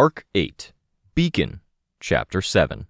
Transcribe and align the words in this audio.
Arc 0.00 0.24
8 0.34 0.72
Beacon, 1.14 1.60
Chapter 2.00 2.40
7 2.40 2.86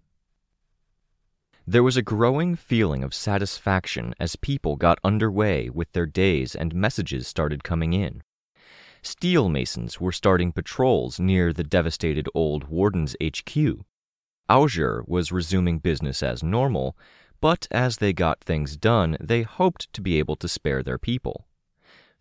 There 1.66 1.82
was 1.82 1.96
a 1.96 2.02
growing 2.02 2.54
feeling 2.54 3.02
of 3.02 3.14
satisfaction 3.14 4.14
as 4.20 4.36
people 4.36 4.76
got 4.76 5.00
underway 5.02 5.68
with 5.70 5.90
their 5.90 6.06
days 6.06 6.54
and 6.54 6.72
messages 6.72 7.26
started 7.26 7.64
coming 7.64 7.94
in. 7.94 8.22
Steel 9.02 9.48
masons 9.48 10.00
were 10.00 10.12
starting 10.12 10.52
patrols 10.52 11.18
near 11.18 11.52
the 11.52 11.64
devastated 11.64 12.28
old 12.32 12.68
Warden's 12.68 13.16
HQ. 13.20 13.56
Augur 14.48 15.02
was 15.04 15.32
resuming 15.32 15.80
business 15.80 16.22
as 16.22 16.44
normal, 16.44 16.96
but 17.40 17.66
as 17.72 17.96
they 17.96 18.12
got 18.12 18.38
things 18.38 18.76
done, 18.76 19.16
they 19.18 19.42
hoped 19.42 19.92
to 19.94 20.00
be 20.00 20.20
able 20.20 20.36
to 20.36 20.46
spare 20.46 20.84
their 20.84 20.96
people. 20.96 21.48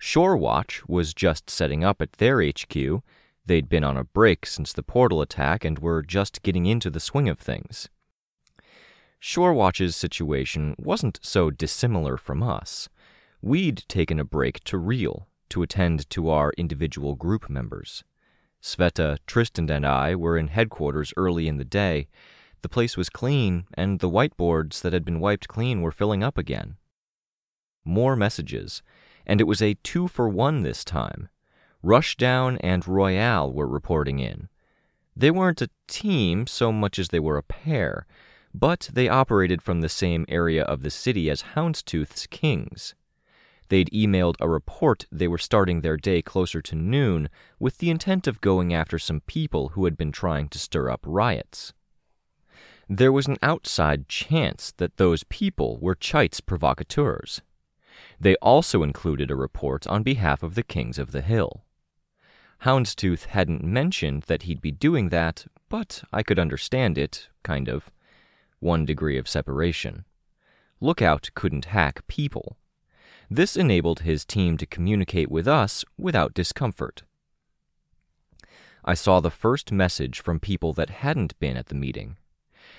Shorewatch 0.02 0.82
was 0.88 1.14
just 1.14 1.48
setting 1.48 1.84
up 1.84 2.02
at 2.02 2.14
their 2.14 2.42
HQ 2.42 3.04
They'd 3.50 3.68
been 3.68 3.84
on 3.84 3.98
a 3.98 4.04
break 4.04 4.46
since 4.46 4.72
the 4.74 4.84
portal 4.84 5.24
attack 5.24 5.66
and 5.66 5.80
were 5.80 6.04
just 6.04 6.44
getting 6.44 6.68
into 6.68 6.92
the 6.92 7.00
swing 7.00 7.28
of 7.28 7.40
things. 7.40 7.90
Shorewatch's 9.20 9.96
situation 9.96 10.76
wasn't 10.78 11.18
so 11.24 11.50
dissimilar 11.50 12.16
from 12.16 12.44
us. 12.44 12.90
We'd 13.42 13.86
taken 13.88 14.20
a 14.20 14.24
break 14.24 14.64
to 14.66 14.78
reel, 14.78 15.28
to 15.50 15.64
attend 15.64 16.08
to 16.12 16.30
our 16.30 16.54
individual 16.60 17.16
group 17.16 17.50
members. 17.50 18.04
Sveta, 18.62 19.18
Tristan, 19.26 19.68
and 19.72 19.84
I 19.84 20.14
were 20.14 20.38
in 20.38 20.50
headquarters 20.50 21.12
early 21.18 21.48
in 21.48 21.58
the 21.58 21.66
day. 21.66 22.08
The 22.62 22.70
place 22.70 22.96
was 22.96 23.10
clean, 23.10 23.66
and 23.74 23.98
the 23.98 24.12
whiteboards 24.12 24.82
that 24.82 24.94
had 24.94 25.04
been 25.04 25.20
wiped 25.20 25.48
clean 25.48 25.82
were 25.82 25.92
filling 25.92 26.22
up 26.22 26.38
again. 26.38 26.78
More 27.84 28.16
messages, 28.16 28.84
and 29.26 29.42
it 29.42 29.48
was 29.48 29.60
a 29.60 29.74
two 29.82 30.08
for 30.08 30.30
one 30.30 30.62
this 30.62 30.86
time. 30.86 31.30
Rushdown 31.84 32.58
and 32.62 32.88
Royale 32.88 33.52
were 33.52 33.68
reporting 33.68 34.20
in. 34.20 34.50
They 35.16 35.32
weren't 35.32 35.62
a 35.62 35.70
team 35.88 36.48
so 36.48 36.72
much 36.72 37.00
as 37.00 37.10
they 37.10 37.20
were 37.20 37.38
a 37.38 37.44
pair, 37.44 38.06
but 38.54 38.90
they 38.92 39.08
operated 39.08 39.62
from 39.62 39.82
the 39.82 39.90
same 39.90 40.26
area 40.28 40.64
of 40.64 40.82
the 40.82 40.90
city 40.90 41.30
as 41.30 41.54
Houndstooth's 41.56 42.28
Kings. 42.28 42.96
They'd 43.70 43.92
emailed 43.92 44.36
a 44.40 44.50
report 44.50 45.06
they 45.12 45.28
were 45.28 45.38
starting 45.38 45.82
their 45.82 45.98
day 45.98 46.22
closer 46.22 46.62
to 46.64 46.76
noon 46.76 47.30
with 47.60 47.78
the 47.78 47.90
intent 47.90 48.28
of 48.28 48.42
going 48.42 48.74
after 48.74 48.98
some 48.98 49.22
people 49.22 49.70
who 49.70 49.86
had 49.86 49.96
been 49.96 50.12
trying 50.12 50.50
to 50.50 50.60
stir 50.60 50.90
up 50.90 51.02
riots. 51.06 51.74
There 52.90 53.12
was 53.12 53.28
an 53.28 53.38
outside 53.44 54.10
chance 54.10 54.74
that 54.78 54.98
those 54.98 55.24
people 55.26 55.78
were 55.80 55.94
Chite's 55.94 56.42
provocateurs. 56.42 57.42
They 58.20 58.36
also 58.38 58.82
included 58.82 59.30
a 59.30 59.36
report 59.36 59.86
on 59.86 60.02
behalf 60.02 60.42
of 60.42 60.56
the 60.56 60.64
Kings 60.64 60.98
of 60.98 61.12
the 61.12 61.22
Hill. 61.22 61.64
Houndstooth 62.64 63.26
hadn't 63.26 63.64
mentioned 63.64 64.24
that 64.24 64.44
he'd 64.44 64.62
be 64.62 64.72
doing 64.72 65.10
that, 65.10 65.46
but 65.70 66.04
I 66.12 66.24
could 66.24 66.38
understand 66.38 66.98
it, 66.98 67.30
kind 67.42 67.70
of. 67.70 67.90
One 68.60 68.86
degree 68.86 69.18
of 69.18 69.30
separation. 69.30 70.04
Lookout 70.82 71.30
couldn't 71.36 71.66
hack 71.66 72.06
people. 72.08 72.58
This 73.30 73.56
enabled 73.56 74.02
his 74.02 74.26
team 74.26 74.58
to 74.58 74.66
communicate 74.66 75.32
with 75.32 75.48
us 75.48 75.86
without 75.98 76.34
discomfort. 76.34 77.04
I 78.84 78.94
saw 78.94 79.20
the 79.20 79.32
first 79.32 79.72
message 79.72 80.20
from 80.20 80.40
people 80.40 80.74
that 80.74 80.90
hadn't 80.90 81.40
been 81.40 81.56
at 81.56 81.68
the 81.68 81.76
meeting. 81.76 82.18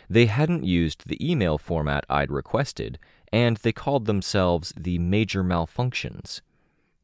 They 0.09 0.27
hadn't 0.27 0.65
used 0.65 1.07
the 1.07 1.31
email 1.31 1.57
format 1.57 2.05
I'd 2.11 2.31
requested, 2.31 2.99
and 3.33 3.57
they 3.59 3.73
called 3.73 4.07
themselves 4.07 4.75
the 4.77 4.99
Major 4.99 5.45
Malfunctions. 5.45 6.41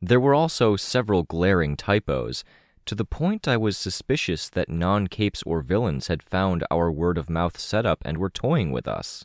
There 0.02 0.20
were 0.20 0.34
also 0.34 0.76
several 0.76 1.22
glaring 1.22 1.76
typos, 1.76 2.44
to 2.86 2.94
the 2.94 3.04
point 3.04 3.46
I 3.46 3.56
was 3.56 3.76
suspicious 3.76 4.48
that 4.48 4.68
non 4.68 5.08
capes 5.08 5.42
or 5.44 5.60
villains 5.60 6.06
had 6.06 6.22
found 6.22 6.64
our 6.70 6.90
word 6.90 7.18
of 7.18 7.28
mouth 7.28 7.58
setup 7.58 7.98
and 8.04 8.16
were 8.16 8.30
toying 8.30 8.72
with 8.72 8.88
us. 8.88 9.24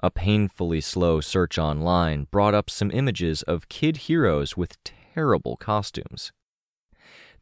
A 0.00 0.10
painfully 0.10 0.80
slow 0.80 1.20
search 1.20 1.58
online 1.58 2.28
brought 2.30 2.54
up 2.54 2.70
some 2.70 2.90
images 2.90 3.42
of 3.42 3.68
kid 3.68 3.96
heroes 4.08 4.56
with 4.56 4.82
terrible 4.84 5.56
costumes. 5.56 6.32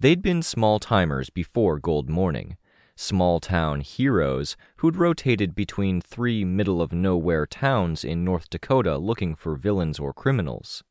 They'd 0.00 0.22
been 0.22 0.42
small 0.42 0.78
timers 0.78 1.30
before 1.30 1.78
Gold 1.78 2.08
Morning, 2.08 2.56
small 2.96 3.40
town 3.40 3.82
heroes 3.82 4.56
who'd 4.76 4.96
rotated 4.96 5.54
between 5.54 6.00
three 6.00 6.44
middle 6.44 6.80
of 6.80 6.92
nowhere 6.92 7.46
towns 7.46 8.04
in 8.04 8.24
North 8.24 8.48
Dakota 8.50 8.96
looking 8.96 9.34
for 9.34 9.54
villains 9.54 9.98
or 9.98 10.12
criminals. 10.12 10.82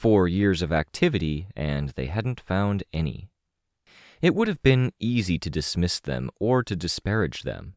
Four 0.00 0.28
years 0.28 0.62
of 0.62 0.72
activity, 0.72 1.48
and 1.54 1.90
they 1.90 2.06
hadn't 2.06 2.40
found 2.40 2.84
any. 2.90 3.28
It 4.22 4.34
would 4.34 4.48
have 4.48 4.62
been 4.62 4.94
easy 4.98 5.38
to 5.38 5.50
dismiss 5.50 6.00
them 6.00 6.30
or 6.40 6.62
to 6.62 6.74
disparage 6.74 7.42
them. 7.42 7.74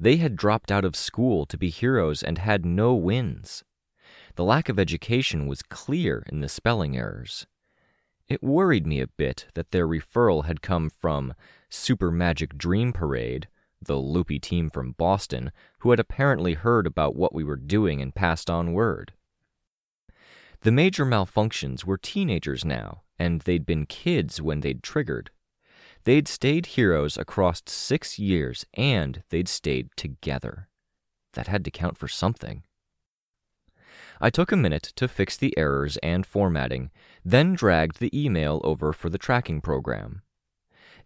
They 0.00 0.16
had 0.16 0.34
dropped 0.34 0.72
out 0.72 0.84
of 0.84 0.96
school 0.96 1.46
to 1.46 1.56
be 1.56 1.70
heroes 1.70 2.20
and 2.20 2.38
had 2.38 2.66
no 2.66 2.94
wins. 2.94 3.62
The 4.34 4.42
lack 4.42 4.68
of 4.68 4.80
education 4.80 5.46
was 5.46 5.62
clear 5.62 6.24
in 6.28 6.40
the 6.40 6.48
spelling 6.48 6.96
errors. 6.96 7.46
It 8.26 8.42
worried 8.42 8.84
me 8.84 9.00
a 9.00 9.06
bit 9.06 9.46
that 9.54 9.70
their 9.70 9.86
referral 9.86 10.46
had 10.46 10.62
come 10.62 10.90
from 10.90 11.32
Super 11.68 12.10
Magic 12.10 12.58
Dream 12.58 12.92
Parade, 12.92 13.46
the 13.80 13.94
loopy 13.94 14.40
team 14.40 14.68
from 14.68 14.96
Boston, 14.98 15.52
who 15.78 15.90
had 15.90 16.00
apparently 16.00 16.54
heard 16.54 16.88
about 16.88 17.14
what 17.14 17.32
we 17.32 17.44
were 17.44 17.54
doing 17.54 18.02
and 18.02 18.12
passed 18.12 18.50
on 18.50 18.72
word. 18.72 19.12
The 20.62 20.70
major 20.70 21.04
malfunctions 21.04 21.84
were 21.84 21.98
teenagers 21.98 22.64
now, 22.64 23.02
and 23.18 23.40
they'd 23.40 23.66
been 23.66 23.84
kids 23.84 24.40
when 24.40 24.60
they'd 24.60 24.80
triggered. 24.80 25.32
They'd 26.04 26.28
stayed 26.28 26.66
heroes 26.66 27.16
across 27.16 27.62
six 27.66 28.16
years, 28.16 28.64
and 28.74 29.24
they'd 29.30 29.48
stayed 29.48 29.88
together. 29.96 30.68
That 31.32 31.48
had 31.48 31.64
to 31.64 31.72
count 31.72 31.98
for 31.98 32.06
something. 32.06 32.62
I 34.20 34.30
took 34.30 34.52
a 34.52 34.56
minute 34.56 34.92
to 34.94 35.08
fix 35.08 35.36
the 35.36 35.52
errors 35.58 35.96
and 35.96 36.24
formatting, 36.24 36.92
then 37.24 37.54
dragged 37.54 37.98
the 37.98 38.16
email 38.16 38.60
over 38.62 38.92
for 38.92 39.10
the 39.10 39.18
tracking 39.18 39.60
program. 39.60 40.22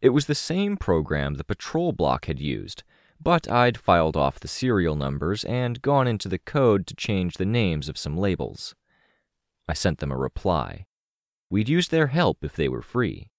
It 0.03 0.11
was 0.11 0.27
the 0.27 0.34
same 0.34 0.77
program 0.77 1.34
the 1.34 1.45
patrol 1.45 1.93
block 1.93 2.27
had 2.27 2.41
used, 2.41 2.83
but 3.19 3.50
I'd 3.50 3.78
filed 3.78 4.19
off 4.19 4.39
the 4.39 4.49
serial 4.49 4.97
numbers 4.97 5.45
and 5.45 5.81
gone 5.81 6.06
into 6.06 6.28
the 6.28 6.39
code 6.39 6.87
to 6.89 6.95
change 6.95 7.39
the 7.39 7.47
names 7.47 7.89
of 7.89 7.97
some 7.97 8.19
labels. 8.19 8.75
I 9.69 9.75
sent 9.75 9.99
them 9.99 10.12
a 10.12 10.16
reply. 10.16 10.87
We'd 11.50 11.69
use 11.69 11.88
their 11.88 12.09
help 12.09 12.44
if 12.44 12.56
they 12.56 12.69
were 12.69 12.82
free. 12.82 13.31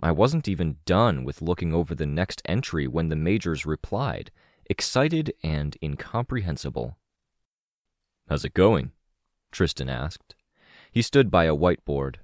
I 0.00 0.12
wasn't 0.12 0.46
even 0.48 0.76
done 0.84 1.24
with 1.24 1.42
looking 1.42 1.74
over 1.74 1.94
the 1.94 2.06
next 2.06 2.40
entry 2.44 2.86
when 2.86 3.08
the 3.08 3.16
majors 3.16 3.66
replied, 3.66 4.30
excited 4.66 5.32
and 5.42 5.76
incomprehensible. 5.82 6.96
How's 8.28 8.44
it 8.44 8.54
going? 8.54 8.92
Tristan 9.50 9.88
asked. 9.88 10.36
He 10.92 11.02
stood 11.02 11.30
by 11.30 11.44
a 11.44 11.56
whiteboard. 11.56 12.16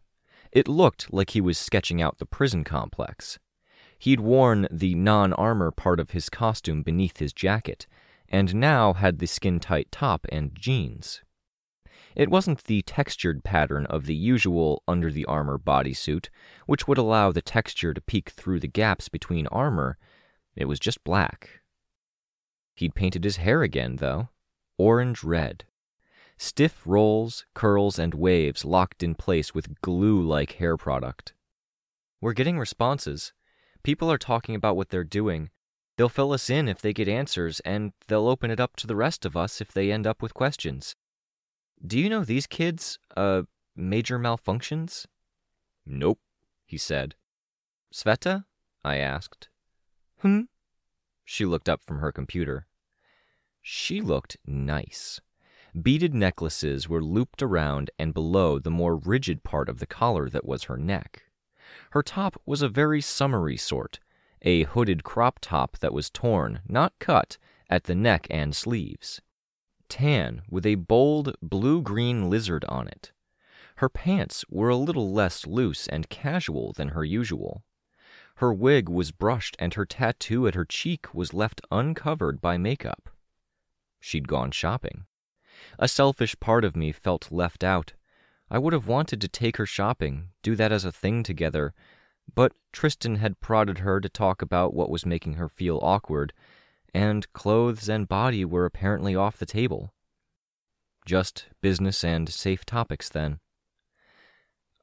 It 0.53 0.69
looked 0.69 1.13
like 1.13 1.31
he 1.31 1.41
was 1.41 1.59
sketching 1.59 2.01
out 2.01 2.19
the 2.19 2.27
prison 2.27 2.63
complex. 2.63 3.39
He'd 3.99 4.21
worn 4.21 4.69
the 4.71 4.95
non 4.95 5.33
armor 5.33 5.71
part 5.71 5.99
of 5.99 6.11
his 6.11 6.29
costume 6.29 6.83
beneath 6.83 7.19
his 7.19 7.33
jacket, 7.33 7.87
and 8.29 8.55
now 8.55 8.93
had 8.93 9.19
the 9.19 9.27
skin 9.27 9.59
tight 9.59 9.91
top 9.91 10.27
and 10.31 10.55
jeans. 10.55 11.23
It 12.15 12.31
wasn't 12.31 12.65
the 12.65 12.83
textured 12.83 13.43
pattern 13.43 13.87
of 13.87 14.07
the 14.07 14.15
usual 14.15 14.83
under 14.87 15.11
the 15.11 15.25
armor 15.25 15.59
bodysuit, 15.59 16.29
which 16.67 16.87
would 16.87 16.99
allow 16.99 17.33
the 17.33 17.43
texture 17.43 17.93
to 17.93 18.01
peek 18.01 18.31
through 18.31 18.61
the 18.61 18.69
gaps 18.69 19.09
between 19.09 19.47
armor. 19.49 19.99
It 20.55 20.67
was 20.67 20.79
just 20.79 21.03
black. 21.03 21.61
He'd 22.75 22.95
painted 22.95 23.25
his 23.25 23.39
hair 23.39 23.63
again, 23.63 23.97
though 23.97 24.29
orange 24.79 25.23
red. 25.23 25.65
Stiff 26.37 26.83
rolls, 26.85 27.47
curls, 27.55 27.99
and 27.99 28.15
waves 28.15 28.65
locked 28.65 29.03
in 29.03 29.15
place 29.15 29.55
with 29.55 29.81
glue 29.81 30.21
like 30.21 30.55
hair 30.55 30.77
product. 30.77 31.33
We're 32.21 32.33
getting 32.33 32.59
responses. 32.59 33.33
People 33.83 34.11
are 34.11 34.19
talking 34.19 34.55
about 34.55 34.77
what 34.77 34.89
they're 34.89 35.05
doing. 35.05 35.51
They'll 35.97 36.09
fill 36.09 36.33
us 36.33 36.51
in 36.51 36.69
if 36.69 36.81
they 36.81 36.93
get 36.93 37.07
answers, 37.07 37.61
and 37.61 37.93
they'll 38.09 38.27
open 38.27 38.51
it 38.51 38.59
up 38.59 38.75
to 38.77 38.87
the 38.87 38.97
rest 38.97 39.25
of 39.25 39.37
us 39.37 39.61
if 39.61 39.73
they 39.73 39.93
end 39.93 40.07
up 40.07 40.23
with 40.23 40.35
questions. 40.35 40.97
Do 41.85 41.99
you 41.99 42.09
know 42.09 42.25
these 42.25 42.47
kids, 42.47 42.99
uh, 43.17 43.43
major 43.77 44.19
malfunctions? 44.19 45.07
Nope, 45.87 46.21
he 46.65 46.79
said. 46.79 47.15
Sveta? 47.93 48.45
I 48.85 48.97
asked. 48.97 49.49
Hmm? 50.21 50.43
She 51.25 51.45
looked 51.45 51.69
up 51.69 51.83
from 51.85 51.99
her 51.99 52.13
computer. 52.13 52.67
She 53.63 54.01
looked 54.01 54.37
nice. 54.47 55.21
Beaded 55.81 56.15
necklaces 56.15 56.89
were 56.89 57.03
looped 57.03 57.43
around 57.43 57.91
and 57.99 58.15
below 58.15 58.59
the 58.59 58.71
more 58.71 58.97
rigid 58.97 59.43
part 59.43 59.69
of 59.69 59.79
the 59.79 59.87
collar 59.87 60.29
that 60.31 60.45
was 60.45 60.65
her 60.65 60.77
neck. 60.77 61.25
Her 61.91 62.03
top 62.03 62.41
was 62.47 62.63
a 62.63 62.69
very 62.69 63.01
summery 63.01 63.57
sort, 63.57 63.99
a 64.43 64.65
hooded 64.65 65.03
crop 65.03 65.39
top 65.41 65.79
that 65.79 65.93
was 65.93 66.11
torn, 66.11 66.61
not 66.69 66.93
cut, 66.99 67.39
at 67.69 67.85
the 67.85 67.95
neck 67.95 68.27
and 68.31 68.55
sleeves. 68.55 69.21
Tan, 69.89 70.43
with 70.49 70.67
a 70.67 70.75
bold 70.77 71.35
blue 71.43 71.83
green 71.83 72.31
lizard 72.31 72.65
on 72.67 72.89
it. 72.89 73.13
Her 73.77 73.89
pants 73.89 74.45
were 74.49 74.69
a 74.69 74.77
little 74.77 75.13
less 75.13 75.47
loose 75.47 75.87
and 75.89 76.09
casual 76.09 76.73
than 76.73 76.89
her 76.89 77.05
usual. 77.05 77.65
Her 78.37 78.53
wig 78.53 78.89
was 78.89 79.13
brushed 79.13 79.57
and 79.59 79.75
her 79.75 79.85
tattoo 79.85 80.47
at 80.47 80.55
her 80.55 80.65
cheek 80.65 81.15
was 81.15 81.35
left 81.35 81.61
uncovered 81.71 82.41
by 82.41 82.57
makeup. 82.57 83.11
She'd 84.01 84.29
gone 84.29 84.51
shopping. 84.51 85.07
A 85.79 85.89
selfish 85.89 86.39
part 86.41 86.65
of 86.65 86.77
me 86.77 86.93
felt 86.93 87.33
left 87.33 87.63
out. 87.63 87.95
I 88.51 88.59
would 88.59 88.73
have 88.73 88.87
wanted 88.87 89.21
to 89.21 89.29
take 89.29 89.57
her 89.57 89.67
shopping, 89.67 90.31
do 90.43 90.57
that 90.57 90.73
as 90.73 90.85
a 90.85 90.93
thing 90.93 91.23
together, 91.23 91.75
but 92.35 92.53
Tristan 92.73 93.17
had 93.17 93.41
prodded 93.41 93.79
her 93.79 94.01
to 94.01 94.09
talk 94.09 94.43
about 94.43 94.75
what 94.75 94.91
was 94.91 95.07
making 95.07 95.35
her 95.35 95.49
feel 95.49 95.79
awkward, 95.83 96.33
and 96.95 97.31
clothes 97.33 97.89
and 97.89 98.09
body 98.09 98.45
were 98.45 98.65
apparently 98.65 99.17
off 99.17 99.37
the 99.37 99.47
table. 99.47 99.93
Just 101.05 101.47
business 101.61 102.05
and 102.05 102.29
safe 102.29 102.65
topics 102.65 103.09
then. 103.09 103.41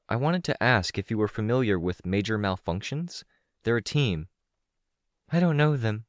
I 0.10 0.18
wanted 0.18 0.44
to 0.44 0.62
ask 0.62 0.98
if 0.98 1.10
you 1.10 1.18
were 1.18 1.30
familiar 1.30 1.80
with 1.80 2.06
major 2.06 2.38
malfunctions. 2.38 3.24
They're 3.64 3.78
a 3.78 3.82
team. 3.82 4.28
I 5.32 5.40
don't 5.40 5.56
know 5.56 5.78
them. 5.78 6.06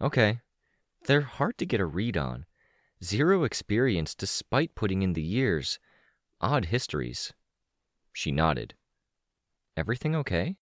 Okay. 0.00 0.40
They're 1.06 1.22
hard 1.22 1.56
to 1.58 1.66
get 1.66 1.80
a 1.80 1.86
read 1.86 2.16
on. 2.16 2.44
Zero 3.02 3.44
experience 3.44 4.14
despite 4.14 4.74
putting 4.74 5.02
in 5.02 5.14
the 5.14 5.22
years. 5.22 5.78
Odd 6.40 6.66
histories. 6.66 7.32
She 8.12 8.30
nodded. 8.30 8.74
Everything 9.76 10.14
okay? 10.14 10.56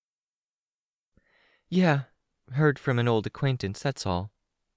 Yeah, 1.69 2.03
heard 2.53 2.79
from 2.79 2.99
an 2.99 3.09
old 3.09 3.27
acquaintance, 3.27 3.81
that's 3.81 4.07
all, 4.07 4.31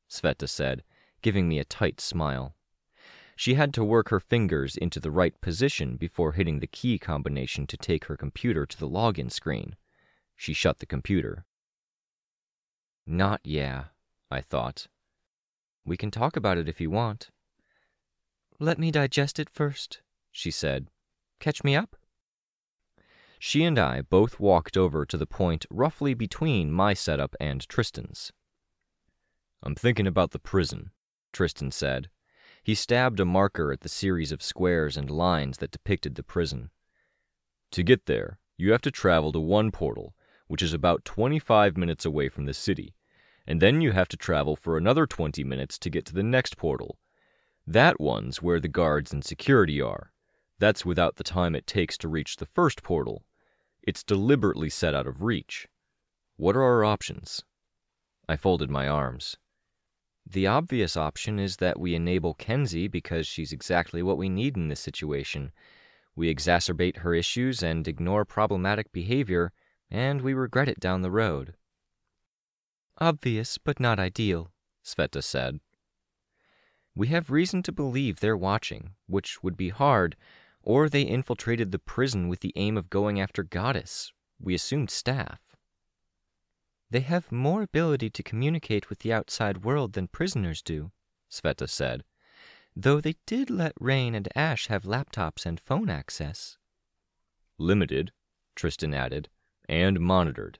Sveta 0.09 0.47
said, 0.47 0.83
giving 1.21 1.47
me 1.47 1.59
a 1.59 1.65
tight 1.65 1.99
smile. 1.99 2.55
She 3.35 3.55
had 3.55 3.73
to 3.73 3.83
work 3.83 4.09
her 4.09 4.19
fingers 4.19 4.77
into 4.77 4.99
the 4.99 5.11
right 5.11 5.39
position 5.41 5.95
before 5.95 6.33
hitting 6.33 6.59
the 6.59 6.67
key 6.67 6.99
combination 6.99 7.65
to 7.67 7.77
take 7.77 8.05
her 8.05 8.15
computer 8.15 8.65
to 8.65 8.79
the 8.79 8.87
login 8.87 9.31
screen. 9.31 9.75
She 10.35 10.53
shut 10.53 10.79
the 10.79 10.85
computer. 10.85 11.45
Not 13.05 13.41
yeah, 13.43 13.85
I 14.29 14.41
thought. 14.41 14.87
We 15.85 15.97
can 15.97 16.11
talk 16.11 16.37
about 16.37 16.57
it 16.57 16.69
if 16.69 16.79
you 16.79 16.89
want. 16.89 17.29
Let 18.59 18.79
me 18.79 18.91
digest 18.91 19.39
it 19.39 19.49
first, 19.49 20.01
she 20.31 20.51
said. 20.51 20.87
Catch 21.39 21.63
me 21.63 21.75
up? 21.75 21.95
She 23.45 23.65
and 23.65 23.77
I 23.77 23.99
both 23.99 24.39
walked 24.39 24.77
over 24.77 25.05
to 25.05 25.17
the 25.17 25.27
point 25.27 25.65
roughly 25.69 26.13
between 26.13 26.71
my 26.71 26.93
setup 26.93 27.35
and 27.41 27.67
Tristan's. 27.67 28.31
I'm 29.61 29.75
thinking 29.75 30.07
about 30.07 30.31
the 30.31 30.39
prison, 30.39 30.91
Tristan 31.33 31.69
said. 31.71 32.09
He 32.63 32.73
stabbed 32.73 33.19
a 33.19 33.25
marker 33.25 33.73
at 33.73 33.81
the 33.81 33.89
series 33.89 34.31
of 34.31 34.41
squares 34.41 34.95
and 34.95 35.11
lines 35.11 35.57
that 35.57 35.71
depicted 35.71 36.15
the 36.15 36.23
prison. 36.23 36.69
To 37.71 37.83
get 37.83 38.05
there, 38.05 38.39
you 38.57 38.71
have 38.71 38.81
to 38.83 38.91
travel 38.91 39.33
to 39.33 39.41
one 39.41 39.71
portal, 39.71 40.15
which 40.47 40.61
is 40.61 40.73
about 40.73 41.03
25 41.03 41.75
minutes 41.75 42.05
away 42.05 42.29
from 42.29 42.45
the 42.45 42.53
city, 42.53 42.95
and 43.45 43.61
then 43.61 43.81
you 43.81 43.91
have 43.91 44.07
to 44.07 44.17
travel 44.17 44.55
for 44.55 44.77
another 44.77 45.05
20 45.05 45.43
minutes 45.43 45.77
to 45.79 45.89
get 45.89 46.05
to 46.05 46.13
the 46.13 46.23
next 46.23 46.55
portal, 46.55 46.97
that 47.67 47.99
one's 47.99 48.41
where 48.41 48.61
the 48.61 48.69
guards 48.69 49.11
and 49.11 49.25
security 49.25 49.81
are. 49.81 50.13
That's 50.59 50.85
without 50.85 51.17
the 51.17 51.25
time 51.25 51.55
it 51.55 51.67
takes 51.67 51.97
to 51.97 52.07
reach 52.07 52.37
the 52.37 52.45
first 52.45 52.83
portal. 52.83 53.25
It's 53.85 54.03
deliberately 54.03 54.69
set 54.69 54.95
out 54.95 55.07
of 55.07 55.21
reach. 55.21 55.67
What 56.37 56.55
are 56.55 56.63
our 56.63 56.85
options? 56.85 57.43
I 58.29 58.37
folded 58.37 58.69
my 58.69 58.87
arms. 58.87 59.35
The 60.25 60.47
obvious 60.47 60.95
option 60.95 61.37
is 61.37 61.57
that 61.57 61.77
we 61.77 61.93
enable 61.93 62.33
Kenzie 62.33 62.87
because 62.87 63.27
she's 63.27 63.51
exactly 63.51 64.01
what 64.01 64.17
we 64.17 64.29
need 64.29 64.55
in 64.55 64.69
this 64.69 64.79
situation. 64.79 65.51
We 66.15 66.33
exacerbate 66.33 66.97
her 66.97 67.13
issues 67.13 67.61
and 67.61 67.85
ignore 67.85 68.23
problematic 68.23 68.93
behavior, 68.93 69.51
and 69.91 70.21
we 70.21 70.33
regret 70.33 70.69
it 70.69 70.79
down 70.79 71.01
the 71.01 71.11
road. 71.11 71.55
Obvious, 72.99 73.57
but 73.57 73.81
not 73.81 73.99
ideal, 73.99 74.51
Sveta 74.85 75.21
said. 75.21 75.59
We 76.95 77.07
have 77.07 77.29
reason 77.31 77.63
to 77.63 77.71
believe 77.73 78.19
they're 78.19 78.37
watching, 78.37 78.91
which 79.07 79.43
would 79.43 79.57
be 79.57 79.69
hard, 79.69 80.15
or 80.63 80.89
they 80.89 81.01
infiltrated 81.01 81.71
the 81.71 81.79
prison 81.79 82.27
with 82.27 82.39
the 82.39 82.53
aim 82.55 82.77
of 82.77 82.89
going 82.89 83.19
after 83.19 83.43
Goddess. 83.43 84.11
We 84.39 84.55
assumed 84.55 84.89
staff. 84.89 85.39
They 86.89 87.01
have 87.01 87.31
more 87.31 87.63
ability 87.63 88.09
to 88.11 88.23
communicate 88.23 88.89
with 88.89 88.99
the 88.99 89.11
outside 89.11 89.63
world 89.63 89.93
than 89.93 90.07
prisoners 90.07 90.61
do, 90.61 90.91
Sveta 91.29 91.67
said, 91.67 92.03
though 92.75 93.01
they 93.01 93.15
did 93.25 93.49
let 93.49 93.73
Rain 93.79 94.15
and 94.15 94.29
Ash 94.35 94.67
have 94.67 94.83
laptops 94.83 95.45
and 95.45 95.59
phone 95.59 95.89
access. 95.89 96.57
Limited, 97.57 98.11
Tristan 98.55 98.93
added, 98.93 99.29
and 99.67 99.99
monitored. 99.99 100.59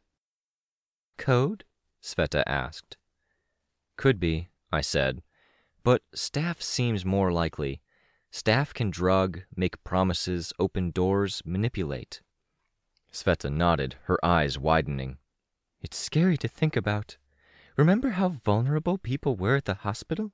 Code? 1.18 1.66
Sveta 2.02 2.44
asked. 2.48 2.98
Could 3.96 4.20
be, 4.20 4.50
I 4.72 4.82
said, 4.82 5.22
but 5.84 6.02
staff 6.16 6.62
seems 6.62 7.06
more 7.06 7.32
likely. 7.32 7.83
Staff 8.36 8.74
can 8.74 8.90
drug, 8.90 9.44
make 9.56 9.84
promises, 9.84 10.52
open 10.58 10.90
doors, 10.90 11.44
manipulate. 11.46 12.20
Sveta 13.12 13.54
nodded, 13.54 13.96
her 14.06 14.18
eyes 14.26 14.58
widening. 14.58 15.20
It's 15.84 15.98
scary 16.00 16.36
to 16.38 16.48
think 16.48 16.76
about. 16.76 17.18
Remember 17.78 18.10
how 18.10 18.30
vulnerable 18.30 18.98
people 18.98 19.36
were 19.36 19.58
at 19.58 19.66
the 19.66 19.76
hospital? 19.76 20.32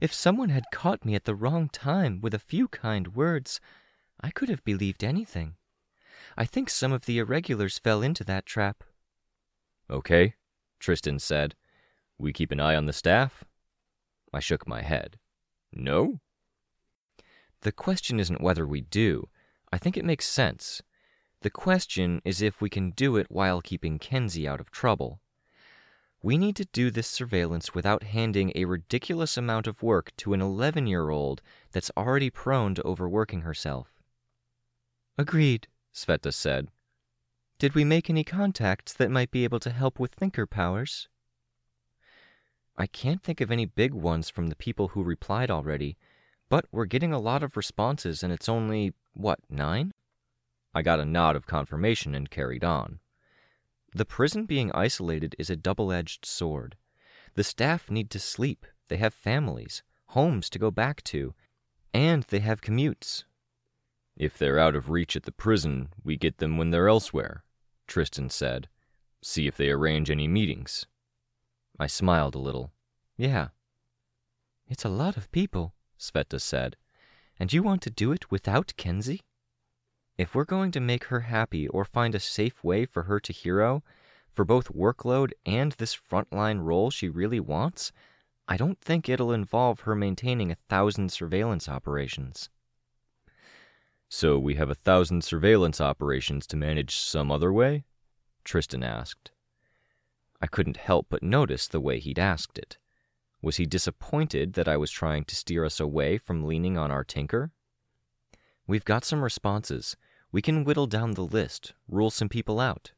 If 0.00 0.12
someone 0.12 0.48
had 0.48 0.64
caught 0.72 1.04
me 1.04 1.14
at 1.14 1.24
the 1.24 1.36
wrong 1.36 1.68
time 1.68 2.20
with 2.20 2.34
a 2.34 2.40
few 2.40 2.66
kind 2.66 3.14
words, 3.14 3.60
I 4.20 4.30
could 4.32 4.48
have 4.48 4.64
believed 4.64 5.04
anything. 5.04 5.54
I 6.36 6.44
think 6.44 6.68
some 6.68 6.90
of 6.90 7.06
the 7.06 7.20
irregulars 7.20 7.78
fell 7.78 8.02
into 8.02 8.24
that 8.24 8.46
trap. 8.46 8.82
Okay, 9.88 10.34
Tristan 10.80 11.20
said. 11.20 11.54
We 12.18 12.32
keep 12.32 12.50
an 12.50 12.58
eye 12.58 12.74
on 12.74 12.86
the 12.86 12.92
staff? 12.92 13.44
I 14.32 14.40
shook 14.40 14.66
my 14.66 14.82
head. 14.82 15.20
No? 15.72 16.18
The 17.62 17.72
question 17.72 18.20
isn't 18.20 18.40
whether 18.40 18.66
we 18.66 18.82
do. 18.82 19.28
I 19.72 19.78
think 19.78 19.96
it 19.96 20.04
makes 20.04 20.26
sense. 20.26 20.82
The 21.40 21.50
question 21.50 22.20
is 22.24 22.42
if 22.42 22.60
we 22.60 22.68
can 22.68 22.90
do 22.90 23.16
it 23.16 23.30
while 23.30 23.60
keeping 23.60 23.98
Kenzie 23.98 24.46
out 24.46 24.60
of 24.60 24.70
trouble. 24.70 25.20
We 26.22 26.38
need 26.38 26.54
to 26.56 26.66
do 26.66 26.90
this 26.90 27.08
surveillance 27.08 27.74
without 27.74 28.04
handing 28.04 28.52
a 28.54 28.64
ridiculous 28.64 29.36
amount 29.36 29.66
of 29.66 29.82
work 29.82 30.12
to 30.18 30.34
an 30.34 30.40
11 30.40 30.86
year 30.86 31.10
old 31.10 31.42
that's 31.72 31.90
already 31.96 32.30
prone 32.30 32.76
to 32.76 32.86
overworking 32.86 33.40
herself. 33.40 33.88
Agreed, 35.18 35.66
Sveta 35.92 36.32
said. 36.32 36.68
Did 37.58 37.74
we 37.74 37.84
make 37.84 38.08
any 38.08 38.24
contacts 38.24 38.92
that 38.92 39.10
might 39.10 39.30
be 39.30 39.44
able 39.44 39.60
to 39.60 39.70
help 39.70 39.98
with 39.98 40.12
thinker 40.12 40.46
powers? 40.46 41.08
I 42.76 42.86
can't 42.86 43.22
think 43.22 43.40
of 43.40 43.50
any 43.50 43.66
big 43.66 43.92
ones 43.92 44.30
from 44.30 44.46
the 44.46 44.56
people 44.56 44.88
who 44.88 45.02
replied 45.02 45.50
already, 45.50 45.96
but 46.52 46.66
we're 46.70 46.84
getting 46.84 47.14
a 47.14 47.18
lot 47.18 47.42
of 47.42 47.56
responses 47.56 48.22
and 48.22 48.30
it's 48.30 48.46
only, 48.46 48.92
what, 49.14 49.38
nine? 49.48 49.90
I 50.74 50.82
got 50.82 51.00
a 51.00 51.04
nod 51.06 51.34
of 51.34 51.46
confirmation 51.46 52.14
and 52.14 52.28
carried 52.28 52.62
on. 52.62 52.98
The 53.94 54.04
prison 54.04 54.44
being 54.44 54.70
isolated 54.72 55.34
is 55.38 55.48
a 55.48 55.56
double 55.56 55.90
edged 55.90 56.26
sword. 56.26 56.76
The 57.36 57.42
staff 57.42 57.90
need 57.90 58.10
to 58.10 58.18
sleep, 58.18 58.66
they 58.88 58.98
have 58.98 59.14
families, 59.14 59.82
homes 60.08 60.50
to 60.50 60.58
go 60.58 60.70
back 60.70 61.02
to, 61.04 61.32
and 61.94 62.24
they 62.24 62.40
have 62.40 62.60
commutes. 62.60 63.24
If 64.14 64.36
they're 64.36 64.58
out 64.58 64.76
of 64.76 64.90
reach 64.90 65.16
at 65.16 65.22
the 65.22 65.32
prison, 65.32 65.88
we 66.04 66.18
get 66.18 66.36
them 66.36 66.58
when 66.58 66.68
they're 66.68 66.86
elsewhere, 66.86 67.44
Tristan 67.86 68.28
said. 68.28 68.68
See 69.22 69.46
if 69.46 69.56
they 69.56 69.70
arrange 69.70 70.10
any 70.10 70.28
meetings. 70.28 70.84
I 71.80 71.86
smiled 71.86 72.34
a 72.34 72.38
little. 72.38 72.72
Yeah. 73.16 73.48
It's 74.68 74.84
a 74.84 74.90
lot 74.90 75.16
of 75.16 75.32
people, 75.32 75.72
Sveta 76.02 76.40
said. 76.40 76.76
And 77.38 77.52
you 77.52 77.62
want 77.62 77.80
to 77.82 77.90
do 77.90 78.10
it 78.10 78.30
without 78.30 78.74
Kenzie? 78.76 79.22
If 80.18 80.34
we're 80.34 80.44
going 80.44 80.72
to 80.72 80.80
make 80.80 81.04
her 81.04 81.20
happy 81.20 81.68
or 81.68 81.84
find 81.84 82.14
a 82.14 82.20
safe 82.20 82.62
way 82.64 82.84
for 82.84 83.04
her 83.04 83.20
to 83.20 83.32
hero, 83.32 83.82
for 84.32 84.44
both 84.44 84.74
workload 84.74 85.30
and 85.46 85.72
this 85.72 85.96
frontline 85.96 86.62
role 86.62 86.90
she 86.90 87.08
really 87.08 87.40
wants, 87.40 87.92
I 88.48 88.56
don't 88.56 88.80
think 88.80 89.08
it'll 89.08 89.32
involve 89.32 89.80
her 89.80 89.94
maintaining 89.94 90.50
a 90.50 90.56
thousand 90.68 91.12
surveillance 91.12 91.68
operations. 91.68 92.50
So 94.08 94.38
we 94.38 94.56
have 94.56 94.68
a 94.68 94.74
thousand 94.74 95.24
surveillance 95.24 95.80
operations 95.80 96.46
to 96.48 96.56
manage 96.56 96.96
some 96.96 97.30
other 97.30 97.52
way? 97.52 97.84
Tristan 98.44 98.82
asked. 98.82 99.30
I 100.40 100.46
couldn't 100.48 100.76
help 100.76 101.06
but 101.08 101.22
notice 101.22 101.68
the 101.68 101.80
way 101.80 102.00
he'd 102.00 102.18
asked 102.18 102.58
it. 102.58 102.76
Was 103.42 103.56
he 103.56 103.66
disappointed 103.66 104.52
that 104.52 104.68
I 104.68 104.76
was 104.76 104.92
trying 104.92 105.24
to 105.24 105.34
steer 105.34 105.64
us 105.64 105.80
away 105.80 106.16
from 106.16 106.44
leaning 106.44 106.78
on 106.78 106.92
our 106.92 107.02
tinker? 107.02 107.50
We've 108.68 108.84
got 108.84 109.04
some 109.04 109.22
responses. 109.22 109.96
We 110.30 110.40
can 110.40 110.62
whittle 110.62 110.86
down 110.86 111.14
the 111.14 111.26
list, 111.26 111.74
rule 111.88 112.10
some 112.10 112.28
people 112.28 112.60
out. 112.60 112.92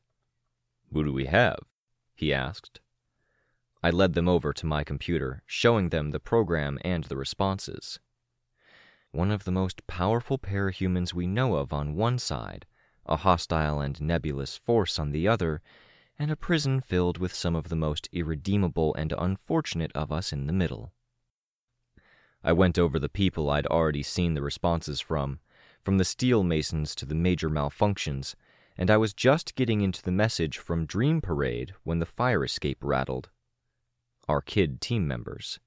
Who 0.93 1.03
do 1.03 1.13
we 1.13 1.25
have? 1.27 1.73
he 2.15 2.33
asked. 2.33 2.81
I 3.83 3.91
led 3.91 4.13
them 4.13 4.29
over 4.29 4.53
to 4.53 4.67
my 4.67 4.85
computer, 4.85 5.43
showing 5.47 5.89
them 5.89 6.11
the 6.11 6.21
program 6.21 6.79
and 6.85 7.05
the 7.05 7.17
responses. 7.17 7.99
One 9.11 9.31
of 9.31 9.45
the 9.45 9.53
most 9.53 9.87
powerful 9.87 10.39
parahumans 10.39 11.15
we 11.15 11.27
know 11.27 11.57
of 11.57 11.73
on 11.73 11.95
one 11.95 12.19
side, 12.19 12.67
a 13.07 13.17
hostile 13.17 13.81
and 13.81 14.01
nebulous 14.01 14.57
force 14.57 14.99
on 14.99 15.11
the 15.11 15.27
other, 15.27 15.63
and 16.19 16.31
a 16.31 16.37
prison 16.37 16.81
filled 16.81 17.19
with 17.19 17.35
some 17.35 17.57
of 17.57 17.69
the 17.69 17.77
most 17.77 18.09
irredeemable 18.13 18.95
and 18.95 19.13
unfortunate 19.19 19.93
of 19.95 20.13
us 20.13 20.33
in 20.33 20.47
the 20.47 20.53
middle. 20.53 20.93
I 22.43 22.53
went 22.53 22.79
over 22.79 22.99
the 22.99 23.09
people 23.09 23.51
I'd 23.51 23.67
already 23.67 24.03
seen 24.03 24.35
the 24.35 24.43
responses 24.43 25.01
from, 25.01 25.41
from 25.83 25.99
the 25.99 26.05
steel 26.05 26.45
masons 26.45 26.95
to 26.97 27.07
the 27.07 27.15
major 27.15 27.49
malfunctions, 27.49 28.35
and 28.77 28.91
I 28.91 28.97
was 28.97 29.15
just 29.15 29.55
getting 29.55 29.81
into 29.81 30.03
the 30.03 30.13
message 30.13 30.59
from 30.59 30.87
Dream 30.87 31.21
Parade 31.21 31.75
when 31.85 32.01
the 32.01 32.07
fire 32.07 32.45
escape 32.45 32.79
rattled. 32.83 33.31
Our 34.29 34.41
kid 34.41 34.81
team 34.81 35.07
members. 35.07 35.59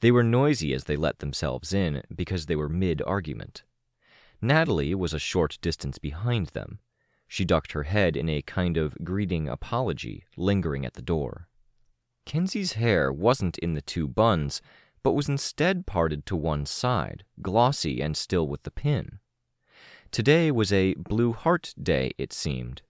They 0.00 0.10
were 0.10 0.22
noisy 0.22 0.72
as 0.72 0.84
they 0.84 0.96
let 0.96 1.18
themselves 1.18 1.72
in 1.72 2.02
because 2.14 2.46
they 2.46 2.56
were 2.56 2.68
mid 2.68 3.02
argument. 3.02 3.64
Natalie 4.40 4.94
was 4.94 5.12
a 5.12 5.18
short 5.18 5.58
distance 5.60 5.98
behind 5.98 6.48
them, 6.48 6.78
she 7.28 7.44
ducked 7.44 7.72
her 7.72 7.84
head 7.84 8.16
in 8.16 8.28
a 8.28 8.42
kind 8.42 8.76
of 8.76 8.96
greeting 9.04 9.48
apology, 9.48 10.24
lingering 10.36 10.84
at 10.84 10.94
the 10.94 11.02
door. 11.02 11.46
Kenzie's 12.24 12.72
hair 12.72 13.12
wasn't 13.12 13.58
in 13.58 13.74
the 13.74 13.82
two 13.82 14.08
buns, 14.08 14.60
but 15.02 15.12
was 15.12 15.28
instead 15.28 15.86
parted 15.86 16.26
to 16.26 16.36
one 16.36 16.66
side, 16.66 17.24
glossy 17.40 18.00
and 18.00 18.16
still 18.16 18.48
with 18.48 18.64
the 18.64 18.70
pin. 18.70 19.20
Today 20.10 20.50
was 20.50 20.72
a 20.72 20.94
blue 20.94 21.32
heart 21.32 21.74
day, 21.80 22.12
it 22.18 22.32
seemed. 22.32 22.82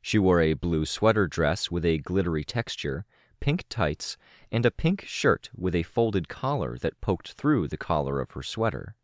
She 0.00 0.18
wore 0.18 0.40
a 0.40 0.54
blue 0.54 0.86
sweater 0.86 1.26
dress 1.26 1.70
with 1.70 1.84
a 1.84 1.98
glittery 1.98 2.44
texture, 2.44 3.04
pink 3.40 3.64
tights, 3.68 4.16
and 4.50 4.64
a 4.64 4.70
pink 4.70 5.04
shirt 5.06 5.50
with 5.54 5.74
a 5.74 5.82
folded 5.82 6.28
collar 6.28 6.78
that 6.78 7.00
poked 7.00 7.32
through 7.32 7.68
the 7.68 7.76
collar 7.76 8.20
of 8.20 8.30
her 8.32 8.42
sweater. 8.42 8.96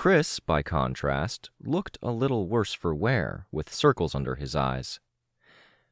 Chris, 0.00 0.40
by 0.40 0.62
contrast, 0.62 1.50
looked 1.62 1.98
a 2.00 2.10
little 2.10 2.48
worse 2.48 2.72
for 2.72 2.94
wear, 2.94 3.44
with 3.52 3.70
circles 3.70 4.14
under 4.14 4.36
his 4.36 4.56
eyes. 4.56 4.98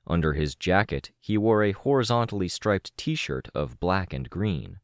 Under 0.07 0.33
his 0.33 0.55
jacket, 0.55 1.11
he 1.21 1.37
wore 1.37 1.63
a 1.63 1.73
horizontally 1.73 2.49
striped 2.49 2.97
t 2.97 3.15
shirt 3.15 3.49
of 3.55 3.79
black 3.79 4.15
and 4.15 4.31
green. 4.31 4.81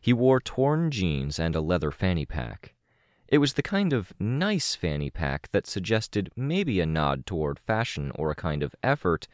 He 0.00 0.12
wore 0.12 0.38
torn 0.38 0.92
jeans 0.92 1.40
and 1.40 1.56
a 1.56 1.60
leather 1.60 1.90
fanny 1.90 2.24
pack. 2.24 2.76
It 3.26 3.38
was 3.38 3.54
the 3.54 3.60
kind 3.60 3.92
of 3.92 4.12
nice 4.20 4.76
fanny 4.76 5.10
pack 5.10 5.50
that 5.50 5.66
suggested 5.66 6.30
maybe 6.36 6.78
a 6.78 6.86
nod 6.86 7.26
toward 7.26 7.58
fashion 7.58 8.12
or 8.14 8.30
a 8.30 8.36
kind 8.36 8.62
of 8.62 8.76
effort, 8.84 9.26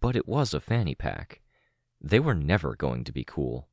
but 0.00 0.16
it 0.16 0.26
was 0.26 0.52
a 0.52 0.58
fanny 0.58 0.96
pack. 0.96 1.40
They 2.00 2.18
were 2.18 2.34
never 2.34 2.74
going 2.74 3.04
to 3.04 3.12
be 3.12 3.22
cool. 3.22 3.68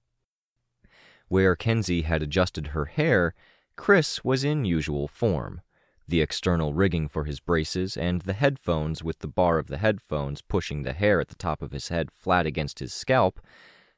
Where 1.30 1.56
Kenzie 1.56 2.04
had 2.04 2.22
adjusted 2.22 2.68
her 2.68 2.86
hair, 2.86 3.34
Chris 3.80 4.26
was 4.26 4.44
in 4.44 4.66
usual 4.66 5.08
form. 5.08 5.62
The 6.06 6.20
external 6.20 6.74
rigging 6.74 7.08
for 7.08 7.24
his 7.24 7.40
braces 7.40 7.96
and 7.96 8.22
the 8.22 8.34
headphones 8.34 9.06
with 9.06 9.20
the 9.20 9.28
bar 9.28 9.58
of 9.58 9.68
the 9.68 9.78
headphones 9.78 10.42
pushing 10.42 10.84
the 10.84 10.92
hair 10.92 11.22
at 11.22 11.30
the 11.30 11.36
top 11.36 11.62
of 11.62 11.72
his 11.72 11.88
head 11.88 12.12
flat 12.12 12.46
against 12.46 12.80
his 12.80 12.94
scalp, 12.94 13.40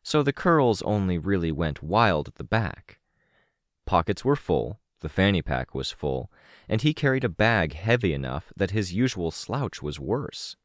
so 0.03 0.21
the 0.21 0.31
curls 0.31 0.83
only 0.83 1.17
really 1.17 1.51
went 1.51 1.81
wild 1.81 2.27
at 2.27 2.35
the 2.35 2.43
back. 2.43 2.99
Pockets 3.87 4.23
were 4.23 4.35
full, 4.35 4.79
the 4.99 5.09
fanny 5.09 5.41
pack 5.41 5.73
was 5.73 5.89
full, 5.89 6.31
and 6.69 6.83
he 6.83 6.93
carried 6.93 7.23
a 7.23 7.27
bag 7.27 7.73
heavy 7.73 8.13
enough 8.13 8.53
that 8.55 8.71
his 8.71 8.93
usual 8.93 9.31
slouch 9.31 9.81
was 9.81 9.99
worse. 9.99 10.55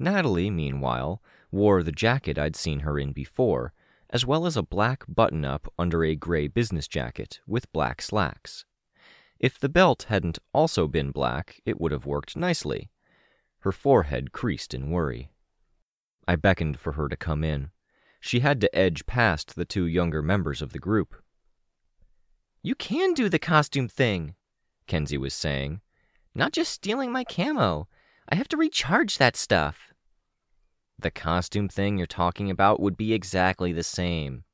Natalie, 0.00 0.50
meanwhile, 0.50 1.22
wore 1.52 1.84
the 1.84 1.92
jacket 1.92 2.38
I'd 2.38 2.56
seen 2.56 2.80
her 2.80 2.98
in 2.98 3.12
before, 3.12 3.72
as 4.10 4.24
well 4.24 4.46
as 4.46 4.56
a 4.56 4.62
black 4.62 5.04
button 5.08 5.44
up 5.44 5.72
under 5.78 6.04
a 6.04 6.14
gray 6.14 6.48
business 6.48 6.88
jacket 6.88 7.40
with 7.46 7.72
black 7.72 8.00
slacks. 8.00 8.64
If 9.38 9.58
the 9.58 9.68
belt 9.68 10.06
hadn't 10.08 10.38
also 10.52 10.88
been 10.88 11.10
black, 11.10 11.60
it 11.64 11.80
would 11.80 11.92
have 11.92 12.06
worked 12.06 12.36
nicely. 12.36 12.90
Her 13.60 13.72
forehead 13.72 14.32
creased 14.32 14.74
in 14.74 14.90
worry. 14.90 15.30
I 16.26 16.36
beckoned 16.36 16.78
for 16.78 16.92
her 16.92 17.08
to 17.08 17.16
come 17.16 17.44
in. 17.44 17.70
She 18.20 18.40
had 18.40 18.60
to 18.60 18.76
edge 18.76 19.06
past 19.06 19.54
the 19.54 19.64
two 19.64 19.86
younger 19.86 20.22
members 20.22 20.60
of 20.60 20.72
the 20.72 20.78
group. 20.78 21.14
You 22.62 22.74
can 22.74 23.14
do 23.14 23.28
the 23.28 23.38
costume 23.38 23.88
thing, 23.88 24.34
Kenzie 24.86 25.18
was 25.18 25.34
saying. 25.34 25.80
Not 26.34 26.52
just 26.52 26.72
stealing 26.72 27.12
my 27.12 27.24
camo. 27.24 27.88
I 28.28 28.34
have 28.34 28.48
to 28.48 28.56
recharge 28.56 29.18
that 29.18 29.36
stuff. 29.36 29.87
The 30.98 31.10
costume 31.10 31.68
thing 31.68 31.96
you're 31.96 32.06
talking 32.06 32.50
about 32.50 32.80
would 32.80 32.96
be 32.96 33.12
exactly 33.12 33.72
the 33.72 33.84
same. 33.84 34.44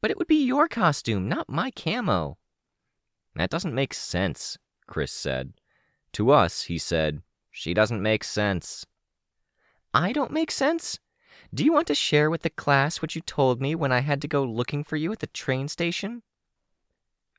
But 0.00 0.10
it 0.10 0.18
would 0.18 0.26
be 0.26 0.44
your 0.44 0.66
costume, 0.68 1.28
not 1.28 1.48
my 1.48 1.70
camo. 1.70 2.38
That 3.34 3.50
doesn't 3.50 3.74
make 3.74 3.94
sense, 3.94 4.58
Chris 4.86 5.12
said. 5.12 5.54
To 6.14 6.30
us, 6.30 6.62
he 6.62 6.78
said, 6.78 7.22
she 7.50 7.74
doesn't 7.74 8.02
make 8.02 8.24
sense. 8.24 8.86
I 9.94 10.12
don't 10.12 10.32
make 10.32 10.50
sense? 10.50 10.98
Do 11.54 11.64
you 11.64 11.72
want 11.72 11.86
to 11.86 11.94
share 11.94 12.28
with 12.28 12.42
the 12.42 12.50
class 12.50 13.00
what 13.00 13.14
you 13.14 13.20
told 13.20 13.60
me 13.60 13.74
when 13.74 13.92
I 13.92 14.00
had 14.00 14.20
to 14.22 14.28
go 14.28 14.44
looking 14.44 14.84
for 14.84 14.96
you 14.96 15.12
at 15.12 15.20
the 15.20 15.26
train 15.28 15.68
station? 15.68 16.22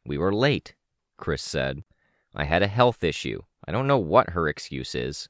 We 0.05 0.17
were 0.17 0.33
late, 0.33 0.75
Chris 1.17 1.41
said. 1.41 1.83
I 2.33 2.45
had 2.45 2.63
a 2.63 2.67
health 2.67 3.03
issue. 3.03 3.41
I 3.67 3.71
don't 3.71 3.87
know 3.87 3.97
what 3.97 4.31
her 4.31 4.47
excuse 4.47 4.95
is. 4.95 5.29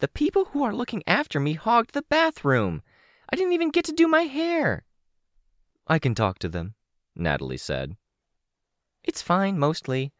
The 0.00 0.08
people 0.08 0.46
who 0.46 0.62
are 0.62 0.74
looking 0.74 1.02
after 1.06 1.40
me 1.40 1.54
hogged 1.54 1.92
the 1.92 2.02
bathroom. 2.02 2.82
I 3.30 3.36
didn't 3.36 3.52
even 3.52 3.70
get 3.70 3.84
to 3.86 3.92
do 3.92 4.06
my 4.06 4.22
hair. 4.22 4.84
I 5.86 5.98
can 5.98 6.14
talk 6.14 6.38
to 6.40 6.48
them, 6.48 6.74
Natalie 7.16 7.56
said. 7.56 7.96
It's 9.02 9.22
fine, 9.22 9.58
mostly. 9.58 10.12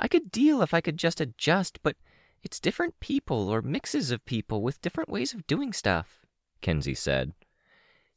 I 0.00 0.08
could 0.08 0.32
deal 0.32 0.62
if 0.62 0.74
I 0.74 0.80
could 0.80 0.96
just 0.96 1.20
adjust, 1.20 1.78
but 1.82 1.96
it's 2.42 2.58
different 2.58 2.98
people 3.00 3.48
or 3.48 3.62
mixes 3.62 4.10
of 4.10 4.24
people 4.24 4.62
with 4.62 4.80
different 4.80 5.10
ways 5.10 5.34
of 5.34 5.46
doing 5.46 5.72
stuff, 5.72 6.24
Kenzie 6.60 6.94
said. 6.94 7.34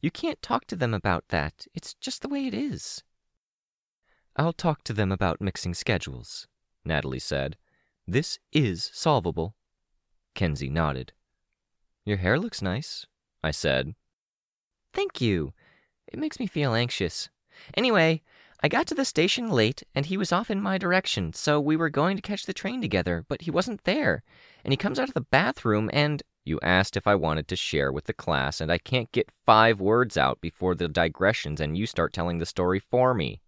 You 0.01 0.10
can't 0.10 0.41
talk 0.41 0.65
to 0.67 0.75
them 0.75 0.93
about 0.93 1.25
that. 1.29 1.67
It's 1.74 1.93
just 1.93 2.22
the 2.22 2.29
way 2.29 2.48
it 2.48 2.53
is. 2.53 3.03
I'll 4.36 4.53
talk 4.53 4.84
to 4.86 4.93
them 4.93 5.12
about 5.12 5.41
mixing 5.41 5.74
schedules, 5.74 6.48
Natalie 6.84 7.20
said. 7.20 7.58
This 8.08 8.39
is 8.51 8.89
solvable. 8.93 9.55
Kenzie 10.33 10.69
nodded. 10.69 11.13
Your 12.05 12.17
hair 12.17 12.39
looks 12.39 12.61
nice, 12.61 13.05
I 13.43 13.51
said. 13.51 13.95
Thank 14.93 15.21
you. 15.21 15.53
It 16.07 16.19
makes 16.19 16.39
me 16.39 16.47
feel 16.47 16.73
anxious. 16.73 17.29
Anyway, 17.75 18.21
I 18.61 18.67
got 18.67 18.87
to 18.87 18.95
the 18.95 19.05
station 19.05 19.49
late 19.49 19.83
and 19.93 20.05
he 20.05 20.17
was 20.17 20.31
off 20.31 20.49
in 20.49 20.61
my 20.61 20.77
direction, 20.77 21.33
so 21.33 21.59
we 21.59 21.75
were 21.75 21.89
going 21.89 22.15
to 22.15 22.21
catch 22.21 22.45
the 22.45 22.53
train 22.53 22.81
together, 22.81 23.25
but 23.27 23.41
he 23.41 23.51
wasn't 23.51 23.83
there. 23.83 24.23
And 24.63 24.71
he 24.71 24.77
comes 24.77 24.99
out 24.99 25.09
of 25.09 25.13
the 25.13 25.21
bathroom 25.21 25.89
and. 25.93 26.23
You 26.45 26.59
asked 26.61 26.97
if 26.97 27.07
I 27.07 27.15
wanted 27.15 27.47
to 27.47 27.55
share 27.55 27.89
with 27.89 28.03
the 28.03 28.13
class, 28.13 28.59
and 28.59 28.69
I 28.69 28.77
can't 28.77 29.09
get 29.13 29.31
five 29.45 29.79
words 29.79 30.17
out 30.17 30.41
before 30.41 30.75
the 30.75 30.89
digressions 30.89 31.61
and 31.61 31.77
you 31.77 31.85
start 31.85 32.11
telling 32.11 32.39
the 32.39 32.45
story 32.45 32.79
for 32.79 33.13
me. 33.13 33.39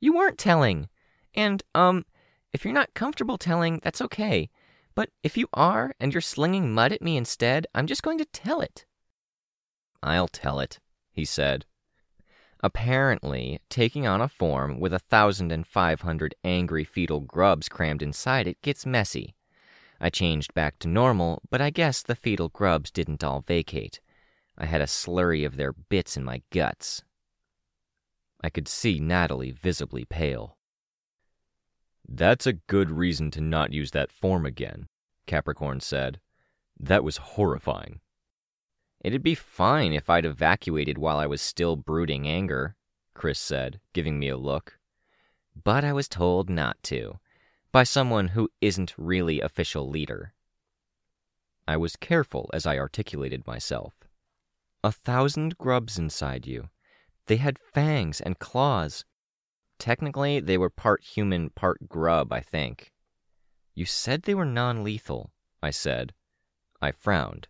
You 0.00 0.14
weren't 0.14 0.36
telling. 0.36 0.90
And, 1.34 1.62
um, 1.74 2.04
if 2.52 2.64
you're 2.64 2.74
not 2.74 2.92
comfortable 2.92 3.38
telling, 3.38 3.80
that's 3.82 4.02
okay. 4.02 4.50
But 4.94 5.10
if 5.22 5.36
you 5.36 5.48
are, 5.54 5.94
and 5.98 6.12
you're 6.12 6.20
slinging 6.20 6.72
mud 6.72 6.92
at 6.92 7.02
me 7.02 7.16
instead, 7.16 7.66
I'm 7.74 7.86
just 7.86 8.02
going 8.02 8.18
to 8.18 8.24
tell 8.26 8.60
it. 8.60 8.84
I'll 10.02 10.28
tell 10.28 10.60
it, 10.60 10.80
he 11.12 11.24
said. 11.24 11.64
Apparently, 12.60 13.60
taking 13.68 14.06
on 14.06 14.20
a 14.20 14.28
form 14.28 14.78
with 14.78 14.94
a 14.94 14.98
thousand 14.98 15.50
and 15.50 15.66
five 15.66 16.02
hundred 16.02 16.34
angry 16.44 16.84
fetal 16.84 17.20
grubs 17.20 17.68
crammed 17.68 18.02
inside 18.02 18.46
it 18.46 18.62
gets 18.62 18.86
messy. 18.86 19.34
I 20.00 20.10
changed 20.10 20.54
back 20.54 20.78
to 20.80 20.88
normal, 20.88 21.42
but 21.50 21.60
I 21.60 21.70
guess 21.70 22.02
the 22.02 22.14
fetal 22.14 22.48
grubs 22.48 22.90
didn't 22.90 23.24
all 23.24 23.40
vacate. 23.40 24.00
I 24.58 24.66
had 24.66 24.80
a 24.80 24.86
slurry 24.86 25.46
of 25.46 25.56
their 25.56 25.72
bits 25.72 26.16
in 26.16 26.24
my 26.24 26.42
guts. 26.50 27.02
I 28.42 28.50
could 28.50 28.68
see 28.68 28.98
Natalie 28.98 29.52
visibly 29.52 30.04
pale. 30.04 30.56
That's 32.14 32.46
a 32.46 32.52
good 32.52 32.90
reason 32.90 33.30
to 33.30 33.40
not 33.40 33.72
use 33.72 33.92
that 33.92 34.12
form 34.12 34.44
again, 34.44 34.86
Capricorn 35.26 35.80
said. 35.80 36.20
That 36.78 37.04
was 37.04 37.16
horrifying. 37.16 38.00
It'd 39.02 39.22
be 39.22 39.34
fine 39.34 39.94
if 39.94 40.10
I'd 40.10 40.26
evacuated 40.26 40.98
while 40.98 41.16
I 41.16 41.26
was 41.26 41.40
still 41.40 41.74
brooding 41.74 42.28
anger, 42.28 42.76
Chris 43.14 43.38
said, 43.38 43.80
giving 43.94 44.18
me 44.18 44.28
a 44.28 44.36
look. 44.36 44.78
But 45.64 45.84
I 45.84 45.94
was 45.94 46.06
told 46.06 46.50
not 46.50 46.76
to, 46.84 47.18
by 47.72 47.82
someone 47.82 48.28
who 48.28 48.50
isn't 48.60 48.94
really 48.98 49.40
official 49.40 49.88
leader. 49.88 50.34
I 51.66 51.78
was 51.78 51.96
careful 51.96 52.50
as 52.52 52.66
I 52.66 52.76
articulated 52.76 53.46
myself. 53.46 54.00
A 54.84 54.92
thousand 54.92 55.56
grubs 55.56 55.98
inside 55.98 56.46
you. 56.46 56.68
They 57.26 57.36
had 57.36 57.58
fangs 57.58 58.20
and 58.20 58.38
claws. 58.38 59.06
Technically, 59.82 60.38
they 60.38 60.56
were 60.56 60.70
part 60.70 61.02
human, 61.02 61.50
part 61.50 61.88
grub, 61.88 62.32
I 62.32 62.38
think. 62.38 62.92
You 63.74 63.84
said 63.84 64.22
they 64.22 64.32
were 64.32 64.44
non 64.44 64.84
lethal, 64.84 65.32
I 65.60 65.70
said. 65.70 66.14
I 66.80 66.92
frowned. 66.92 67.48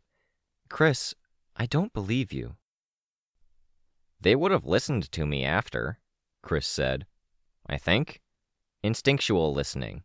Chris, 0.71 1.15
I 1.57 1.67
don't 1.67 1.93
believe 1.93 2.33
you. 2.33 2.57
They 4.19 4.35
would 4.35 4.51
have 4.51 4.65
listened 4.65 5.13
to 5.13 5.27
me 5.27 5.45
after, 5.45 5.99
Chris 6.43 6.67
said. 6.67 7.05
I 7.67 7.77
think. 7.77 8.23
Instinctual 8.83 9.53
listening. 9.53 10.03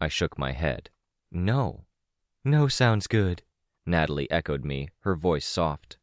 I 0.00 0.08
shook 0.08 0.38
my 0.38 0.52
head. 0.52 0.88
No. 1.30 1.84
No 2.46 2.66
sounds 2.66 3.08
good. 3.08 3.42
Natalie 3.84 4.30
echoed 4.30 4.64
me, 4.64 4.88
her 5.00 5.16
voice 5.16 5.44
soft. 5.44 5.98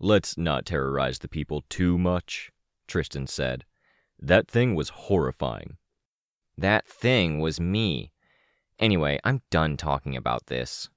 Let's 0.00 0.38
not 0.38 0.64
terrorize 0.64 1.18
the 1.18 1.28
people 1.28 1.66
too 1.68 1.98
much, 1.98 2.50
Tristan 2.88 3.26
said. 3.26 3.66
That 4.26 4.48
thing 4.48 4.74
was 4.74 4.88
horrifying. 4.88 5.76
That 6.58 6.84
thing 6.84 7.38
was 7.38 7.60
me. 7.60 8.10
Anyway, 8.76 9.20
I'm 9.22 9.42
done 9.52 9.76
talking 9.76 10.16
about 10.16 10.46
this. 10.46 10.88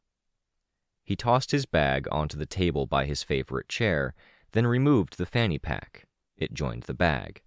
He 1.03 1.15
tossed 1.15 1.51
his 1.51 1.67
bag 1.67 2.07
onto 2.11 2.39
the 2.39 2.47
table 2.47 2.87
by 2.87 3.05
his 3.05 3.21
favorite 3.21 3.69
chair, 3.69 4.15
then 4.53 4.65
removed 4.65 5.19
the 5.19 5.27
fanny 5.27 5.59
pack. 5.59 6.07
It 6.37 6.55
joined 6.55 6.83
the 6.83 6.95
bag. 6.95 7.43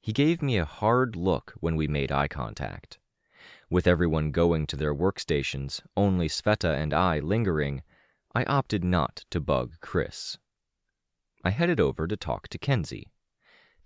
He 0.00 0.12
gave 0.12 0.40
me 0.40 0.58
a 0.58 0.64
hard 0.64 1.16
look 1.16 1.54
when 1.58 1.74
we 1.74 1.88
made 1.88 2.12
eye 2.12 2.28
contact. 2.28 3.00
With 3.68 3.88
everyone 3.88 4.30
going 4.30 4.64
to 4.68 4.76
their 4.76 4.94
workstations, 4.94 5.80
only 5.96 6.28
Sveta 6.28 6.72
and 6.72 6.94
I 6.94 7.18
lingering, 7.18 7.82
I 8.32 8.44
opted 8.44 8.84
not 8.84 9.24
to 9.30 9.40
bug 9.40 9.72
Chris. 9.80 10.38
I 11.42 11.50
headed 11.50 11.80
over 11.80 12.06
to 12.06 12.16
talk 12.16 12.46
to 12.46 12.58
Kenzie. 12.58 13.10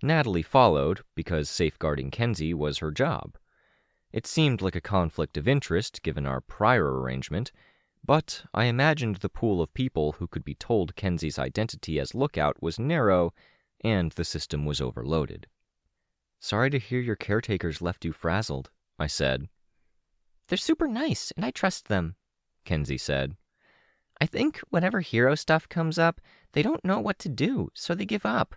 Natalie 0.01 0.41
followed 0.41 1.01
because 1.15 1.49
safeguarding 1.49 2.11
Kenzie 2.11 2.53
was 2.53 2.77
her 2.77 2.91
job. 2.91 3.37
It 4.11 4.25
seemed 4.25 4.61
like 4.61 4.75
a 4.75 4.81
conflict 4.81 5.37
of 5.37 5.47
interest 5.47 6.01
given 6.01 6.25
our 6.25 6.41
prior 6.41 6.99
arrangement, 6.99 7.51
but 8.03 8.43
I 8.53 8.65
imagined 8.65 9.17
the 9.17 9.29
pool 9.29 9.61
of 9.61 9.73
people 9.73 10.13
who 10.13 10.27
could 10.27 10.43
be 10.43 10.55
told 10.55 10.95
Kenzie's 10.95 11.37
identity 11.37 11.99
as 11.99 12.15
Lookout 12.15 12.61
was 12.61 12.79
narrow 12.79 13.33
and 13.81 14.11
the 14.13 14.25
system 14.25 14.65
was 14.65 14.81
overloaded. 14.81 15.47
Sorry 16.39 16.69
to 16.69 16.79
hear 16.79 17.01
your 17.01 17.15
caretakers 17.15 17.81
left 17.81 18.05
you 18.05 18.13
frazzled, 18.13 18.71
I 18.97 19.07
said. 19.07 19.49
They're 20.47 20.57
super 20.57 20.87
nice, 20.87 21.31
and 21.35 21.45
I 21.45 21.51
trust 21.51 21.87
them, 21.87 22.15
Kenzie 22.65 22.97
said. 22.97 23.35
I 24.19 24.25
think 24.25 24.59
whenever 24.69 25.01
hero 25.01 25.35
stuff 25.35 25.69
comes 25.69 25.99
up, 25.99 26.19
they 26.53 26.61
don't 26.61 26.83
know 26.83 26.99
what 26.99 27.19
to 27.19 27.29
do, 27.29 27.69
so 27.73 27.93
they 27.93 28.05
give 28.05 28.25
up. 28.25 28.55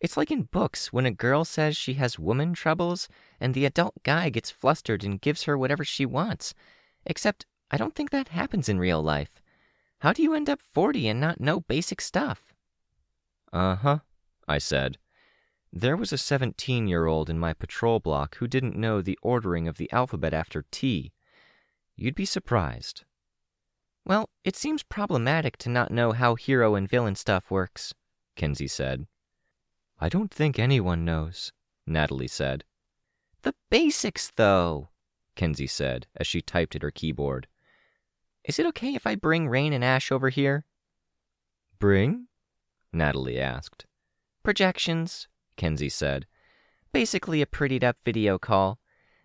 It's 0.00 0.16
like 0.16 0.30
in 0.30 0.44
books 0.44 0.92
when 0.92 1.04
a 1.04 1.10
girl 1.10 1.44
says 1.44 1.76
she 1.76 1.94
has 1.94 2.18
woman 2.18 2.54
troubles 2.54 3.08
and 3.38 3.52
the 3.52 3.66
adult 3.66 4.02
guy 4.02 4.30
gets 4.30 4.50
flustered 4.50 5.04
and 5.04 5.20
gives 5.20 5.42
her 5.42 5.58
whatever 5.58 5.84
she 5.84 6.06
wants. 6.06 6.54
Except 7.04 7.44
I 7.70 7.76
don't 7.76 7.94
think 7.94 8.10
that 8.10 8.28
happens 8.28 8.68
in 8.68 8.78
real 8.78 9.02
life. 9.02 9.42
How 9.98 10.14
do 10.14 10.22
you 10.22 10.32
end 10.32 10.48
up 10.48 10.62
40 10.62 11.08
and 11.08 11.20
not 11.20 11.40
know 11.40 11.60
basic 11.60 12.00
stuff? 12.00 12.54
Uh 13.52 13.76
huh, 13.76 13.98
I 14.48 14.56
said. 14.56 14.96
There 15.72 15.96
was 15.96 16.12
a 16.12 16.18
17 16.18 16.88
year 16.88 17.06
old 17.06 17.28
in 17.28 17.38
my 17.38 17.52
patrol 17.52 18.00
block 18.00 18.36
who 18.36 18.48
didn't 18.48 18.76
know 18.76 19.02
the 19.02 19.18
ordering 19.22 19.68
of 19.68 19.76
the 19.76 19.92
alphabet 19.92 20.32
after 20.32 20.64
T. 20.70 21.12
You'd 21.94 22.14
be 22.14 22.24
surprised. 22.24 23.04
Well, 24.06 24.30
it 24.44 24.56
seems 24.56 24.82
problematic 24.82 25.58
to 25.58 25.68
not 25.68 25.90
know 25.90 26.12
how 26.12 26.34
hero 26.34 26.74
and 26.74 26.88
villain 26.88 27.14
stuff 27.14 27.50
works, 27.50 27.92
Kenzie 28.34 28.66
said. 28.66 29.06
I 30.02 30.08
don't 30.08 30.32
think 30.32 30.58
anyone 30.58 31.04
knows, 31.04 31.52
Natalie 31.86 32.26
said. 32.26 32.64
The 33.42 33.54
basics, 33.70 34.32
though, 34.34 34.88
Kenzie 35.36 35.66
said 35.66 36.06
as 36.16 36.26
she 36.26 36.40
typed 36.40 36.74
at 36.74 36.82
her 36.82 36.90
keyboard. 36.90 37.46
Is 38.44 38.58
it 38.58 38.66
okay 38.66 38.94
if 38.94 39.06
I 39.06 39.14
bring 39.14 39.48
Rain 39.48 39.74
and 39.74 39.84
Ash 39.84 40.10
over 40.10 40.30
here? 40.30 40.64
Bring? 41.78 42.28
Natalie 42.92 43.38
asked. 43.38 43.84
Projections, 44.42 45.28
Kenzie 45.56 45.90
said. 45.90 46.26
Basically 46.92 47.42
a 47.42 47.46
prettied 47.46 47.84
up 47.84 47.96
video 48.04 48.38
call. 48.38 48.78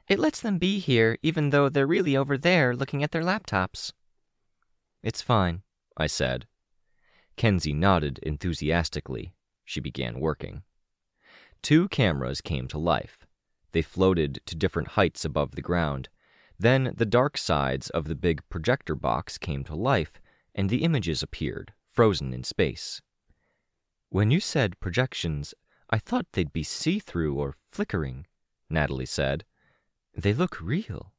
It 0.09 0.19
lets 0.19 0.41
them 0.41 0.57
be 0.57 0.79
here 0.79 1.17
even 1.23 1.51
though 1.51 1.69
they're 1.69 1.87
really 1.87 2.17
over 2.17 2.37
there 2.37 2.75
looking 2.75 3.01
at 3.01 3.11
their 3.11 3.23
laptops. 3.23 3.93
It's 5.01 5.21
fine, 5.21 5.61
I 5.95 6.07
said. 6.07 6.47
Kenzie 7.37 7.73
nodded 7.73 8.19
enthusiastically. 8.21 9.34
She 9.65 9.79
began 9.79 10.19
working. 10.19 10.61
Two 11.61 11.87
cameras 11.89 12.39
came 12.41 12.67
to 12.67 12.77
life. 12.77 13.25
They 13.71 13.81
floated 13.81 14.39
to 14.45 14.55
different 14.55 14.89
heights 14.89 15.25
above 15.25 15.51
the 15.55 15.61
ground. 15.61 16.07
Then 16.57 16.93
the 16.95 17.05
dark 17.05 17.37
sides 17.37 17.89
of 17.89 18.05
the 18.05 18.15
big 18.15 18.47
projector 18.49 18.95
box 18.95 19.37
came 19.37 19.63
to 19.65 19.75
life, 19.75 20.21
and 20.53 20.69
the 20.69 20.83
images 20.83 21.21
appeared, 21.21 21.73
frozen 21.91 22.33
in 22.33 22.43
space. 22.43 23.01
When 24.09 24.31
you 24.31 24.39
said 24.39 24.79
projections, 24.79 25.53
I 25.89 25.97
thought 25.97 26.27
they'd 26.31 26.53
be 26.53 26.63
see 26.63 26.99
through 26.99 27.35
or 27.35 27.55
flickering, 27.71 28.27
Natalie 28.69 29.05
said. 29.05 29.43
They 30.15 30.33
look 30.33 30.61
real. 30.61 31.11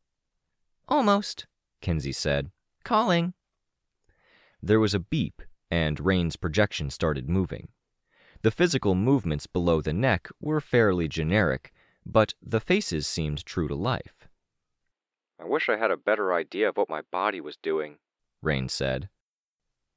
Almost, 0.89 1.47
Kenzie 1.83 2.13
said. 2.13 2.51
Calling. 2.85 3.35
There 4.63 4.81
was 4.81 4.95
a 4.95 5.01
beep, 5.01 5.43
and 5.71 6.01
Rain's 6.01 6.37
projection 6.37 6.89
started 6.91 7.29
moving. 7.29 7.69
The 8.43 8.51
physical 8.51 8.95
movements 8.95 9.47
below 9.47 9.81
the 9.81 9.93
neck 9.93 10.29
were 10.41 10.61
fairly 10.61 11.09
generic, 11.09 11.73
but 12.05 12.35
the 12.41 12.61
faces 12.61 13.07
seemed 13.07 13.45
true 13.45 13.69
to 13.69 13.75
life. 13.75 14.29
I 15.41 15.45
wish 15.45 15.69
I 15.69 15.77
had 15.77 15.91
a 15.91 15.97
better 15.97 16.33
idea 16.33 16.69
of 16.69 16.77
what 16.77 16.89
my 16.89 17.03
body 17.11 17.41
was 17.41 17.57
doing, 17.57 17.97
Rain 18.43 18.69
said. 18.69 19.09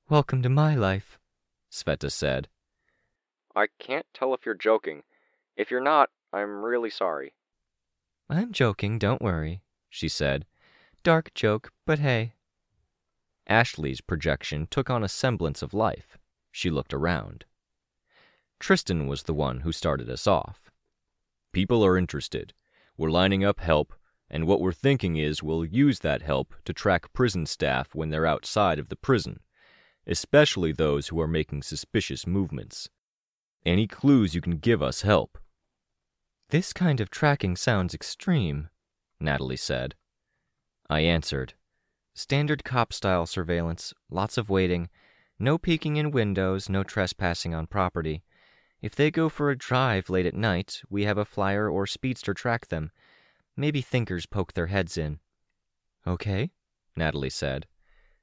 Welcome 0.09 0.41
to 0.41 0.49
my 0.49 0.75
life, 0.75 1.19
Sveta 1.71 2.11
said. 2.11 2.47
I 3.55 3.67
can't 3.79 4.05
tell 4.13 4.33
if 4.33 4.45
you're 4.45 4.55
joking. 4.55 5.03
If 5.55 5.69
you're 5.69 5.81
not, 5.81 6.09
I'm 6.33 6.63
really 6.63 6.89
sorry. 6.89 7.33
I'm 8.29 8.51
joking, 8.51 8.99
don't 8.99 9.21
worry, 9.21 9.61
she 9.89 10.07
said. 10.07 10.45
Dark 11.03 11.33
joke, 11.33 11.71
but 11.85 11.99
hey. 11.99 12.33
Ashley's 13.47 14.01
projection 14.01 14.67
took 14.69 14.89
on 14.89 15.03
a 15.03 15.09
semblance 15.09 15.61
of 15.61 15.73
life. 15.73 16.17
She 16.51 16.69
looked 16.69 16.93
around. 16.93 17.45
Tristan 18.59 19.07
was 19.07 19.23
the 19.23 19.33
one 19.33 19.61
who 19.61 19.71
started 19.71 20.09
us 20.09 20.27
off. 20.27 20.69
People 21.51 21.83
are 21.85 21.97
interested. 21.97 22.53
We're 22.97 23.09
lining 23.09 23.43
up 23.43 23.59
help, 23.59 23.93
and 24.29 24.45
what 24.45 24.61
we're 24.61 24.71
thinking 24.71 25.15
is 25.15 25.41
we'll 25.41 25.65
use 25.65 25.99
that 25.99 26.21
help 26.21 26.53
to 26.65 26.73
track 26.73 27.11
prison 27.13 27.45
staff 27.45 27.95
when 27.95 28.09
they're 28.09 28.25
outside 28.25 28.77
of 28.77 28.89
the 28.89 28.95
prison, 28.95 29.39
especially 30.05 30.71
those 30.71 31.07
who 31.07 31.19
are 31.19 31.27
making 31.27 31.63
suspicious 31.63 32.27
movements. 32.27 32.89
Any 33.65 33.87
clues 33.87 34.35
you 34.35 34.41
can 34.41 34.57
give 34.57 34.83
us 34.83 35.01
help. 35.01 35.37
This 36.49 36.73
kind 36.73 36.99
of 36.99 37.09
tracking 37.09 37.55
sounds 37.55 37.93
extreme, 37.93 38.69
Natalie 39.19 39.57
said. 39.57 39.95
I 40.89 41.01
answered. 41.01 41.53
Standard 42.13 42.63
cop 42.63 42.91
style 42.91 43.25
surveillance, 43.25 43.93
lots 44.09 44.37
of 44.37 44.49
waiting, 44.49 44.89
no 45.37 45.57
peeking 45.57 45.97
in 45.97 46.11
windows, 46.11 46.67
no 46.67 46.83
trespassing 46.83 47.53
on 47.53 47.67
property. 47.67 48.23
If 48.81 48.95
they 48.95 49.11
go 49.11 49.27
for 49.27 49.49
a 49.49 49.57
drive 49.57 50.09
late 50.09 50.25
at 50.25 50.33
night, 50.33 50.81
we 50.89 51.03
have 51.03 51.17
a 51.17 51.25
flyer 51.25 51.69
or 51.69 51.85
speedster 51.85 52.33
track 52.33 52.67
them. 52.67 52.91
Maybe 53.57 53.81
thinkers 53.81 54.25
poke 54.25 54.53
their 54.53 54.67
heads 54.67 54.97
in. 54.97 55.19
Okay, 56.07 56.51
Natalie 56.95 57.29
said. 57.29 57.67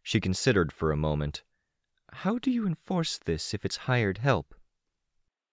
She 0.02 0.20
considered 0.20 0.72
for 0.72 0.90
a 0.90 0.96
moment. 0.96 1.42
How 2.12 2.38
do 2.38 2.50
you 2.50 2.66
enforce 2.66 3.18
this 3.18 3.52
if 3.52 3.64
it's 3.64 3.76
hired 3.88 4.18
help? 4.18 4.54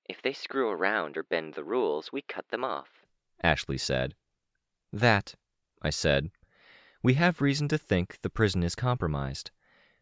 If 0.08 0.22
they 0.22 0.34
screw 0.34 0.70
around 0.70 1.18
or 1.18 1.24
bend 1.24 1.56
the 1.56 1.64
rules, 1.64 2.12
we 2.12 2.22
cut 2.22 2.48
them 2.50 2.64
off, 2.64 3.06
Ashley 3.42 3.78
said. 3.78 4.16
That, 4.92 5.36
I 5.82 5.90
said. 5.90 6.32
We 7.02 7.16
have 7.16 7.42
reason 7.42 7.68
to 7.70 7.78
think 7.78 8.20
the 8.22 8.30
prison 8.30 8.64
is 8.64 8.76
compromised. 8.76 9.52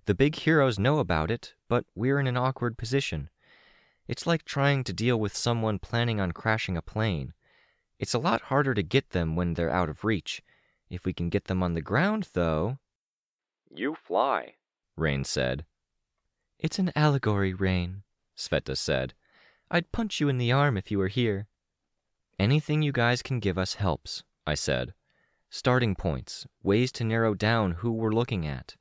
The 0.06 0.14
big 0.14 0.36
heroes 0.36 0.78
know 0.78 1.00
about 1.00 1.32
it, 1.32 1.56
but 1.68 1.86
we're 1.96 2.20
in 2.20 2.28
an 2.28 2.38
awkward 2.38 2.78
position. 2.78 3.30
It's 4.12 4.28
like 4.28 4.43
trying 4.43 4.84
to 4.84 4.91
deal 4.91 5.17
with 5.17 5.38
someone 5.38 5.80
planning 5.80 6.19
on 6.19 6.34
crashing 6.34 6.76
a 6.76 6.82
plane. 6.82 7.34
It's 7.97 8.13
a 8.13 8.19
lot 8.19 8.41
harder 8.41 8.74
to 8.74 8.84
get 8.84 9.12
them 9.12 9.38
when 9.38 9.54
they're 9.54 9.71
out 9.71 9.88
of 9.88 10.04
reach. 10.04 10.41
If 10.89 11.06
we 11.06 11.13
can 11.13 11.30
get 11.30 11.45
them 11.45 11.63
on 11.63 11.76
the 11.76 11.82
ground, 11.82 12.28
though. 12.34 12.78
You 13.74 13.95
fly, 13.95 14.56
Rain 14.97 15.24
said. 15.24 15.63
It's 16.60 16.78
an 16.78 16.91
allegory, 16.93 17.54
Rain, 17.54 18.04
Sveta 18.36 18.76
said. 18.76 19.13
I'd 19.71 19.93
punch 19.93 20.19
you 20.19 20.28
in 20.28 20.39
the 20.39 20.52
arm 20.52 20.76
if 20.76 20.91
you 20.91 20.97
were 20.97 21.08
here. 21.08 21.47
Anything 22.38 22.82
you 22.82 22.91
guys 22.91 23.21
can 23.21 23.39
give 23.39 23.58
us 23.58 23.76
helps, 23.76 24.24
I 24.45 24.56
said. 24.56 24.93
Starting 25.50 25.95
points, 25.95 26.45
ways 26.62 26.91
to 26.93 27.06
narrow 27.06 27.34
down 27.34 27.76
who 27.80 27.93
we're 27.93 28.12
looking 28.12 28.45
at. 28.45 28.76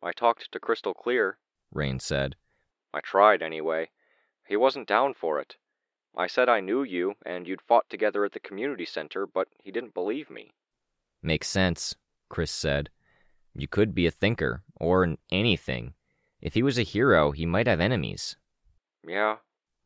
I 0.00 0.12
talked 0.12 0.52
to 0.52 0.60
Crystal 0.60 0.94
Clear, 0.94 1.38
Rain 1.72 1.98
said. 1.98 2.36
I 2.94 3.00
tried 3.00 3.42
anyway. 3.42 3.90
He 4.46 4.56
wasn't 4.56 4.88
down 4.88 5.14
for 5.14 5.40
it. 5.40 5.56
I 6.16 6.26
said 6.26 6.48
I 6.48 6.60
knew 6.60 6.82
you 6.82 7.14
and 7.24 7.46
you'd 7.46 7.60
fought 7.60 7.88
together 7.90 8.24
at 8.24 8.32
the 8.32 8.40
community 8.40 8.86
center, 8.86 9.26
but 9.26 9.48
he 9.62 9.70
didn't 9.70 9.94
believe 9.94 10.30
me. 10.30 10.52
Makes 11.22 11.48
sense, 11.48 11.94
Chris 12.28 12.50
said. 12.50 12.90
You 13.54 13.68
could 13.68 13.94
be 13.94 14.06
a 14.06 14.10
thinker, 14.10 14.62
or 14.76 15.02
an 15.02 15.18
anything. 15.30 15.94
If 16.40 16.54
he 16.54 16.62
was 16.62 16.78
a 16.78 16.82
hero, 16.82 17.32
he 17.32 17.46
might 17.46 17.66
have 17.66 17.80
enemies. 17.80 18.36
Yeah, 19.06 19.36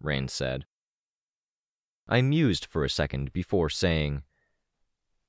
Rain 0.01 0.29
said. 0.29 0.67
I 2.09 2.23
mused 2.23 2.67
for 2.67 2.85
a 2.85 2.91
second 2.91 3.33
before 3.33 3.69
saying, 3.69 4.25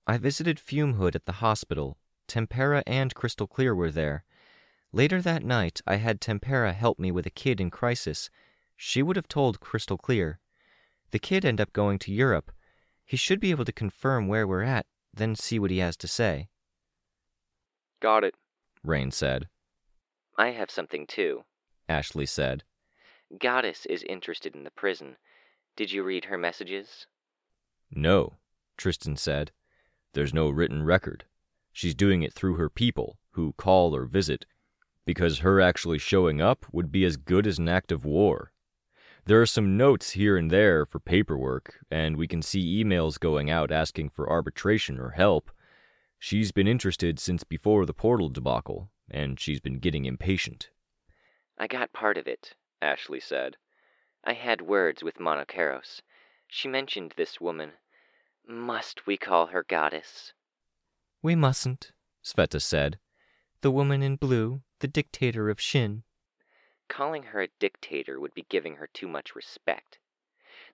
I 0.08 0.18
visited 0.18 0.58
Fumehood 0.58 1.16
at 1.16 1.26
the 1.26 1.34
hospital. 1.34 1.98
Tempera 2.28 2.84
and 2.88 3.14
Crystal 3.14 3.46
Clear 3.48 3.76
were 3.76 3.92
there. 3.92 4.24
Later 4.92 5.22
that 5.22 5.44
night, 5.44 5.82
I 5.86 5.98
had 5.98 6.20
Tempera 6.20 6.74
help 6.74 6.98
me 6.98 7.12
with 7.12 7.26
a 7.26 7.32
kid 7.32 7.62
in 7.62 7.70
crisis. 7.70 8.30
She 8.84 9.04
would 9.04 9.16
have 9.16 9.28
told 9.28 9.60
Crystal 9.60 9.96
Clear. 9.96 10.40
The 11.12 11.20
kid 11.20 11.46
end 11.46 11.62
up 11.62 11.72
going 11.72 12.00
to 12.00 12.12
Europe. 12.12 12.52
He 13.06 13.16
should 13.16 13.40
be 13.40 13.52
able 13.52 13.64
to 13.66 13.72
confirm 13.72 14.28
where 14.28 14.48
we're 14.48 14.64
at, 14.64 14.88
then 15.14 15.36
see 15.36 15.60
what 15.60 15.70
he 15.70 15.78
has 15.78 15.96
to 15.98 16.08
say. 16.08 16.50
got 18.00 18.24
it. 18.24 18.34
Rain 18.84 19.12
said. 19.12 19.48
I 20.36 20.48
have 20.48 20.72
something 20.72 21.06
too. 21.06 21.44
Ashley 21.88 22.26
said. 22.26 22.64
Goddess 23.40 23.86
is 23.86 24.02
interested 24.02 24.56
in 24.56 24.64
the 24.64 24.72
prison. 24.72 25.18
Did 25.76 25.92
you 25.92 26.02
read 26.02 26.26
her 26.26 26.38
messages? 26.40 27.06
No, 27.92 28.38
Tristan 28.78 29.16
said. 29.16 29.52
There's 30.14 30.34
no 30.34 30.50
written 30.50 30.82
record. 30.82 31.26
She's 31.72 31.94
doing 31.94 32.24
it 32.24 32.34
through 32.34 32.56
her 32.56 32.70
people, 32.70 33.20
who 33.34 33.54
call 33.54 33.96
or 33.96 34.06
visit, 34.06 34.48
because 35.06 35.40
her 35.40 35.62
actually 35.62 36.00
showing 36.00 36.42
up 36.42 36.66
would 36.72 36.92
be 36.92 37.06
as 37.06 37.16
good 37.16 37.46
as 37.46 37.60
an 37.60 37.70
act 37.70 37.92
of 37.92 38.06
war. 38.06 38.52
There 39.26 39.42
are 39.42 39.46
some 39.46 39.78
notes 39.78 40.12
here 40.12 40.36
and 40.36 40.50
there 40.50 40.86
for 40.86 41.00
paperwork, 41.00 41.80
and 41.92 42.18
we 42.18 42.28
can 42.28 42.42
see 42.42 42.84
emails 42.84 43.20
going 43.20 43.52
out 43.52 43.72
asking 43.72 44.10
for 44.10 44.30
arbitration 44.30 45.00
or 45.00 45.12
help. 45.12 45.52
She's 46.18 46.52
been 46.52 46.68
interested 46.68 47.20
since 47.20 47.44
before 47.44 47.86
the 47.86 47.94
portal 47.94 48.30
debacle, 48.30 48.90
and 49.10 49.40
she's 49.40 49.60
been 49.60 49.80
getting 49.80 50.06
impatient. 50.06 50.72
I 51.58 51.68
got 51.68 51.94
part 51.94 52.18
of 52.18 52.28
it, 52.28 52.56
Ashley 52.82 53.20
said. 53.20 53.58
I 54.24 54.34
had 54.34 54.62
words 54.62 55.04
with 55.04 55.20
Monokeros. 55.20 56.02
She 56.48 56.68
mentioned 56.68 57.14
this 57.16 57.40
woman. 57.40 57.74
Must 58.48 59.06
we 59.06 59.18
call 59.18 59.48
her 59.48 59.64
goddess? 59.64 60.34
We 61.22 61.36
mustn't, 61.36 61.92
Sveta 62.24 62.62
said. 62.62 62.98
The 63.62 63.72
woman 63.72 64.02
in 64.02 64.16
blue, 64.16 64.62
the 64.80 64.88
dictator 64.88 65.50
of 65.50 65.62
Shin. 65.62 66.04
Calling 66.92 67.24
her 67.24 67.42
a 67.42 67.48
dictator 67.48 68.20
would 68.20 68.34
be 68.34 68.46
giving 68.50 68.76
her 68.76 68.88
too 68.88 69.08
much 69.08 69.34
respect. 69.34 69.98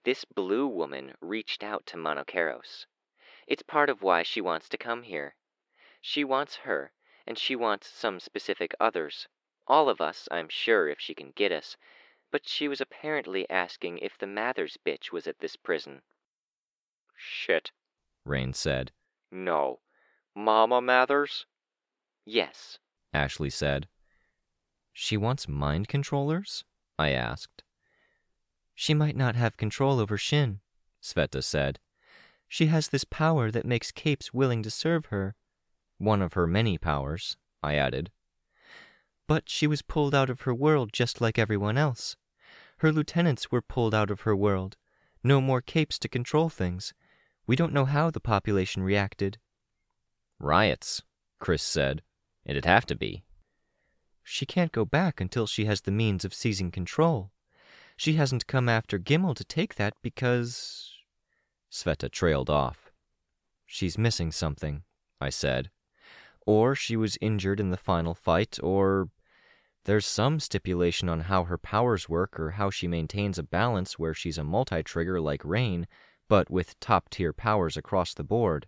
This 0.03 0.25
blue 0.25 0.65
woman 0.65 1.13
reached 1.21 1.63
out 1.63 1.85
to 1.85 1.95
Monokeros. 1.95 2.87
It's 3.45 3.61
part 3.61 3.87
of 3.87 4.01
why 4.01 4.23
she 4.23 4.41
wants 4.41 4.67
to 4.69 4.79
come 4.79 5.03
here. 5.03 5.35
She 6.01 6.23
wants 6.23 6.55
her, 6.55 6.91
and 7.27 7.37
she 7.37 7.55
wants 7.55 7.87
some 7.87 8.19
specific 8.19 8.73
others. 8.79 9.27
All 9.67 9.89
of 9.89 10.01
us, 10.01 10.27
I'm 10.31 10.49
sure, 10.49 10.89
if 10.89 10.99
she 10.99 11.13
can 11.13 11.33
get 11.33 11.51
us. 11.51 11.77
But 12.31 12.49
she 12.49 12.67
was 12.67 12.81
apparently 12.81 13.47
asking 13.47 13.99
if 13.99 14.17
the 14.17 14.25
Mathers 14.25 14.75
bitch 14.83 15.11
was 15.11 15.27
at 15.27 15.37
this 15.37 15.55
prison. 15.55 16.01
Shit. 17.15 17.71
Rain 18.25 18.53
said. 18.53 18.91
No. 19.29 19.81
Mama 20.33 20.81
Mathers? 20.81 21.45
Yes, 22.25 22.79
Ashley 23.13 23.51
said. 23.51 23.87
She 24.99 25.15
wants 25.15 25.47
mind 25.47 25.87
controllers? 25.87 26.65
I 26.97 27.11
asked. 27.11 27.63
She 28.73 28.95
might 28.95 29.15
not 29.15 29.35
have 29.35 29.55
control 29.55 29.99
over 29.99 30.17
Shin, 30.17 30.59
Sveta 31.03 31.43
said. 31.43 31.77
She 32.47 32.65
has 32.65 32.89
this 32.89 33.03
power 33.03 33.51
that 33.51 33.63
makes 33.63 33.91
capes 33.91 34.33
willing 34.33 34.63
to 34.63 34.71
serve 34.71 35.05
her. 35.05 35.35
One 35.99 36.23
of 36.23 36.33
her 36.33 36.47
many 36.47 36.79
powers, 36.79 37.37
I 37.61 37.75
added. 37.75 38.09
But 39.27 39.47
she 39.49 39.67
was 39.67 39.83
pulled 39.83 40.15
out 40.15 40.31
of 40.31 40.41
her 40.41 40.53
world 40.53 40.89
just 40.91 41.21
like 41.21 41.37
everyone 41.37 41.77
else. 41.77 42.15
Her 42.79 42.91
lieutenants 42.91 43.51
were 43.51 43.61
pulled 43.61 43.93
out 43.93 44.09
of 44.09 44.21
her 44.21 44.35
world. 44.35 44.77
No 45.23 45.39
more 45.39 45.61
capes 45.61 45.99
to 45.99 46.09
control 46.09 46.49
things. 46.49 46.95
We 47.45 47.55
don't 47.55 47.71
know 47.71 47.85
how 47.85 48.09
the 48.09 48.19
population 48.19 48.81
reacted. 48.81 49.37
Riots, 50.39 51.03
Chris 51.39 51.61
said. 51.61 52.01
It'd 52.45 52.65
have 52.65 52.87
to 52.87 52.95
be. 52.95 53.25
She 54.29 54.45
can't 54.45 54.73
go 54.73 54.83
back 54.83 55.21
until 55.21 55.47
she 55.47 55.63
has 55.65 55.81
the 55.81 55.91
means 55.91 56.25
of 56.25 56.33
seizing 56.33 56.69
control. 56.69 57.31
She 57.95 58.13
hasn't 58.15 58.45
come 58.45 58.67
after 58.67 58.99
Gimel 58.99 59.33
to 59.37 59.45
take 59.45 59.75
that 59.75 59.93
because. 60.01 60.91
Sveta 61.71 62.11
trailed 62.11 62.49
off. 62.49 62.91
She's 63.65 63.97
missing 63.97 64.33
something, 64.33 64.83
I 65.21 65.29
said. 65.29 65.69
Or 66.45 66.75
she 66.75 66.97
was 66.97 67.17
injured 67.21 67.61
in 67.61 67.69
the 67.69 67.77
final 67.77 68.13
fight, 68.13 68.59
or 68.61 69.07
there's 69.85 70.05
some 70.05 70.41
stipulation 70.41 71.07
on 71.07 71.21
how 71.21 71.45
her 71.45 71.57
powers 71.57 72.09
work 72.09 72.37
or 72.37 72.51
how 72.51 72.69
she 72.69 72.87
maintains 72.87 73.39
a 73.39 73.43
balance 73.43 73.97
where 73.97 74.13
she's 74.13 74.37
a 74.37 74.43
multi 74.43 74.83
trigger 74.83 75.21
like 75.21 75.45
Rain, 75.45 75.87
but 76.27 76.49
with 76.49 76.77
top 76.81 77.09
tier 77.09 77.31
powers 77.31 77.77
across 77.77 78.13
the 78.13 78.25
board. 78.25 78.67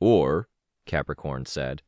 Or, 0.00 0.48
Capricorn 0.86 1.46
said, 1.46 1.82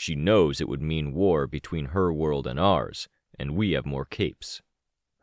she 0.00 0.14
knows 0.14 0.62
it 0.62 0.68
would 0.68 0.80
mean 0.80 1.12
war 1.12 1.46
between 1.46 1.84
her 1.88 2.10
world 2.10 2.46
and 2.46 2.58
ours, 2.58 3.06
and 3.38 3.54
we 3.54 3.72
have 3.72 3.84
more 3.84 4.06
capes. 4.06 4.62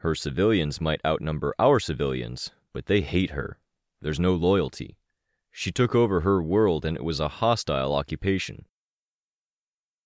Her 0.01 0.13
civilians 0.13 0.79
might 0.79 1.01
outnumber 1.03 1.55
our 1.57 1.79
civilians, 1.79 2.51
but 2.73 2.85
they 2.85 3.01
hate 3.01 3.31
her. 3.31 3.57
There's 4.03 4.19
no 4.19 4.35
loyalty. 4.35 4.95
She 5.49 5.71
took 5.71 5.95
over 5.95 6.21
her 6.21 6.43
world 6.43 6.85
and 6.85 6.95
it 6.95 7.03
was 7.03 7.19
a 7.19 7.39
hostile 7.41 7.95
occupation. 7.95 8.65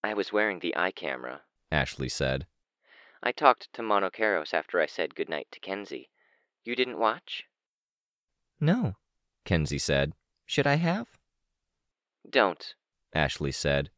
I 0.05 0.13
was 0.13 0.31
wearing 0.31 0.59
the 0.59 0.73
eye 0.77 0.91
camera. 0.91 1.41
Ashley 1.69 2.07
said. 2.07 2.47
I 3.21 3.33
talked 3.33 3.73
to 3.73 3.81
Monokeros 3.81 4.53
after 4.53 4.79
I 4.79 4.85
said 4.85 5.15
goodnight 5.15 5.49
to 5.51 5.59
Kenzie. 5.59 6.11
You 6.63 6.77
didn't 6.77 6.97
watch? 6.97 7.43
No, 8.57 8.95
Kenzie 9.43 9.79
said. 9.79 10.13
Should 10.45 10.65
I 10.65 10.75
have? 10.75 11.09
Don't. 12.29 12.73
Ashley 13.13 13.51
said. 13.51 13.89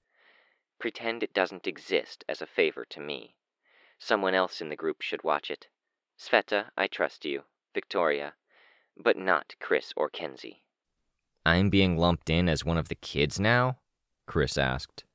Pretend 0.83 1.23
it 1.23 1.33
doesn't 1.33 1.65
exist 1.65 2.25
as 2.27 2.41
a 2.41 2.45
favor 2.45 2.83
to 2.89 2.99
me. 2.99 3.37
Someone 3.99 4.35
else 4.35 4.59
in 4.59 4.67
the 4.67 4.75
group 4.75 5.01
should 5.01 5.23
watch 5.23 5.49
it. 5.49 5.69
Sveta, 6.19 6.71
I 6.75 6.87
trust 6.87 7.23
you. 7.23 7.43
Victoria. 7.73 8.33
But 8.97 9.15
not 9.15 9.55
Chris 9.61 9.93
or 9.95 10.09
Kenzie. 10.09 10.61
I'm 11.45 11.69
being 11.69 11.97
lumped 11.97 12.29
in 12.29 12.49
as 12.49 12.65
one 12.65 12.77
of 12.77 12.89
the 12.89 12.95
kids 12.95 13.39
now? 13.39 13.77
Chris 14.27 14.57
asked. 14.57 15.05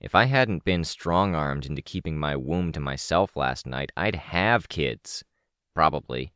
If 0.00 0.16
I 0.16 0.24
hadn't 0.24 0.64
been 0.64 0.82
strong 0.82 1.36
armed 1.36 1.64
into 1.64 1.80
keeping 1.80 2.18
my 2.18 2.34
womb 2.34 2.72
to 2.72 2.80
myself 2.80 3.36
last 3.36 3.68
night, 3.68 3.92
I'd 3.96 4.16
have 4.16 4.68
kids. 4.68 5.22
Probably. 5.76 6.32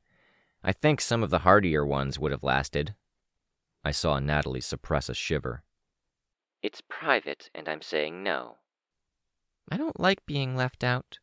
I 0.62 0.71
think 0.71 1.01
some 1.01 1.25
of 1.25 1.31
the 1.31 1.41
hardier 1.41 1.85
ones 1.85 2.17
would 2.17 2.31
have 2.31 2.45
lasted. 2.45 2.95
I 3.85 3.91
saw 3.91 4.21
Natalie 4.21 4.61
suppress 4.61 5.09
a 5.09 5.14
shiver. 5.14 5.64
It's 6.62 6.81
private, 6.88 7.51
and 7.57 7.69
I'm 7.69 7.83
saying 7.83 8.23
no. 8.23 8.59
I 9.70 9.76
don't 9.76 10.00
like 10.00 10.24
being 10.26 10.57
left 10.57 10.83
out. 10.83 11.18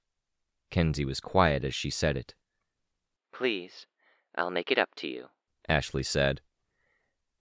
Kenzie 0.71 1.05
was 1.05 1.19
quiet 1.19 1.63
as 1.63 1.73
she 1.73 1.89
said 1.89 2.17
it. 2.17 2.35
Please, 3.33 3.87
I'll 4.35 4.51
make 4.51 4.71
it 4.71 4.77
up 4.77 4.93
to 4.97 5.07
you. 5.07 5.27
Ashley 5.67 6.03
said. 6.03 6.41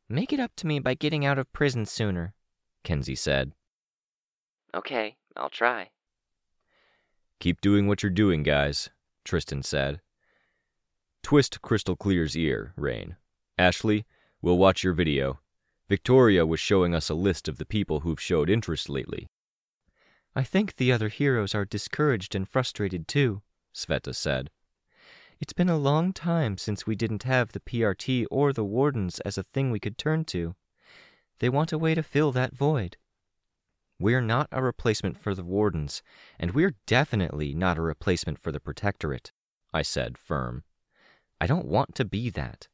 Make 0.08 0.32
it 0.32 0.40
up 0.40 0.52
to 0.56 0.66
me 0.66 0.78
by 0.78 0.94
getting 0.94 1.24
out 1.24 1.38
of 1.38 1.52
prison 1.52 1.86
sooner, 1.86 2.34
Kenzie 2.82 3.14
said. 3.14 3.52
Okay, 4.74 5.16
I'll 5.36 5.50
try. 5.50 5.90
Keep 7.40 7.60
doing 7.60 7.86
what 7.86 8.02
you're 8.02 8.10
doing, 8.10 8.42
guys, 8.42 8.90
Tristan 9.24 9.62
said. 9.62 10.00
Twist 11.22 11.62
Crystal 11.62 11.96
Clear's 11.96 12.36
ear, 12.36 12.72
Rain. 12.76 13.16
Ashley, 13.58 14.04
we'll 14.42 14.58
watch 14.58 14.84
your 14.84 14.92
video. 14.92 15.40
Victoria 15.88 16.46
was 16.46 16.60
showing 16.60 16.94
us 16.94 17.08
a 17.08 17.14
list 17.14 17.48
of 17.48 17.58
the 17.58 17.66
people 17.66 18.00
who've 18.00 18.20
showed 18.20 18.50
interest 18.50 18.88
lately. 18.88 19.28
I 20.36 20.42
think 20.42 20.76
the 20.76 20.90
other 20.90 21.08
heroes 21.08 21.54
are 21.54 21.64
discouraged 21.64 22.34
and 22.34 22.48
frustrated 22.48 23.06
too, 23.06 23.42
Sveta 23.72 24.14
said. 24.14 24.50
It's 25.40 25.52
been 25.52 25.68
a 25.68 25.76
long 25.76 26.12
time 26.12 26.58
since 26.58 26.86
we 26.86 26.96
didn't 26.96 27.22
have 27.22 27.52
the 27.52 27.60
PRT 27.60 28.26
or 28.30 28.52
the 28.52 28.64
Wardens 28.64 29.20
as 29.20 29.38
a 29.38 29.44
thing 29.44 29.70
we 29.70 29.78
could 29.78 29.96
turn 29.96 30.24
to. 30.26 30.56
They 31.38 31.48
want 31.48 31.72
a 31.72 31.78
way 31.78 31.94
to 31.94 32.02
fill 32.02 32.32
that 32.32 32.54
void. 32.54 32.96
We're 34.00 34.20
not 34.20 34.48
a 34.50 34.62
replacement 34.62 35.18
for 35.18 35.34
the 35.34 35.44
Wardens, 35.44 36.02
and 36.38 36.50
we're 36.50 36.74
definitely 36.86 37.54
not 37.54 37.78
a 37.78 37.82
replacement 37.82 38.40
for 38.40 38.50
the 38.50 38.60
Protectorate, 38.60 39.30
I 39.72 39.82
said, 39.82 40.18
firm. 40.18 40.64
I 41.40 41.46
don't 41.46 41.66
want 41.66 41.94
to 41.96 42.04
be 42.04 42.28
that. 42.30 42.66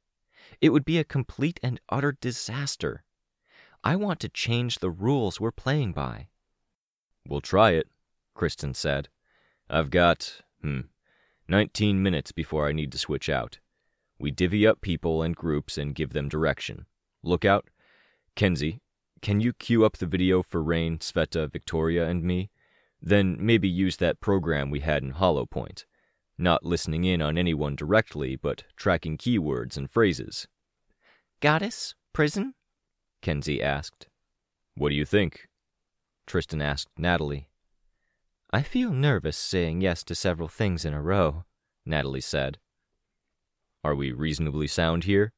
It 0.62 0.70
would 0.70 0.84
be 0.84 0.98
a 0.98 1.04
complete 1.04 1.60
and 1.62 1.78
utter 1.90 2.16
disaster. 2.18 3.04
I 3.84 3.96
want 3.96 4.18
to 4.20 4.30
change 4.30 4.78
the 4.78 4.90
rules 4.90 5.38
we're 5.38 5.52
playing 5.52 5.92
by. 5.92 6.29
We'll 7.28 7.40
try 7.40 7.72
it, 7.72 7.88
Tristan 8.36 8.74
said. 8.74 9.08
I've 9.68 9.90
got, 9.90 10.42
hmm, 10.62 10.80
19 11.48 12.02
minutes 12.02 12.32
before 12.32 12.68
I 12.68 12.72
need 12.72 12.92
to 12.92 12.98
switch 12.98 13.28
out. 13.28 13.58
We 14.18 14.30
divvy 14.30 14.66
up 14.66 14.80
people 14.80 15.22
and 15.22 15.34
groups 15.34 15.78
and 15.78 15.94
give 15.94 16.12
them 16.12 16.28
direction. 16.28 16.86
Look 17.22 17.44
out. 17.44 17.68
Kenzie, 18.34 18.80
can 19.22 19.40
you 19.40 19.52
cue 19.52 19.84
up 19.84 19.98
the 19.98 20.06
video 20.06 20.42
for 20.42 20.62
Rain, 20.62 20.98
Sveta, 20.98 21.50
Victoria, 21.50 22.06
and 22.08 22.22
me? 22.22 22.50
Then 23.02 23.36
maybe 23.38 23.68
use 23.68 23.96
that 23.96 24.20
program 24.20 24.70
we 24.70 24.80
had 24.80 25.02
in 25.02 25.10
Hollow 25.10 25.46
Point. 25.46 25.86
Not 26.38 26.64
listening 26.64 27.04
in 27.04 27.20
on 27.20 27.36
anyone 27.36 27.76
directly, 27.76 28.36
but 28.36 28.64
tracking 28.76 29.18
keywords 29.18 29.76
and 29.76 29.90
phrases. 29.90 30.48
Goddess? 31.40 31.94
Prison? 32.12 32.54
Kenzie 33.20 33.62
asked. 33.62 34.08
What 34.74 34.88
do 34.88 34.94
you 34.94 35.04
think? 35.04 35.49
Tristan 36.30 36.62
asked 36.62 36.96
Natalie. 36.96 37.48
I 38.52 38.62
feel 38.62 38.92
nervous 38.92 39.36
saying 39.36 39.80
yes 39.80 40.04
to 40.04 40.14
several 40.14 40.46
things 40.46 40.84
in 40.84 40.94
a 40.94 41.02
row, 41.02 41.42
Natalie 41.84 42.20
said. 42.20 42.58
Are 43.82 43.96
we 43.96 44.12
reasonably 44.12 44.68
sound 44.68 45.02
here? 45.02 45.32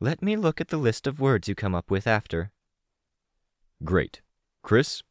Let 0.00 0.22
me 0.22 0.36
look 0.36 0.58
at 0.58 0.68
the 0.68 0.78
list 0.78 1.06
of 1.06 1.20
words 1.20 1.48
you 1.48 1.54
come 1.54 1.74
up 1.74 1.90
with 1.90 2.06
after. 2.06 2.50
Great. 3.84 4.22
Chris, 4.62 5.02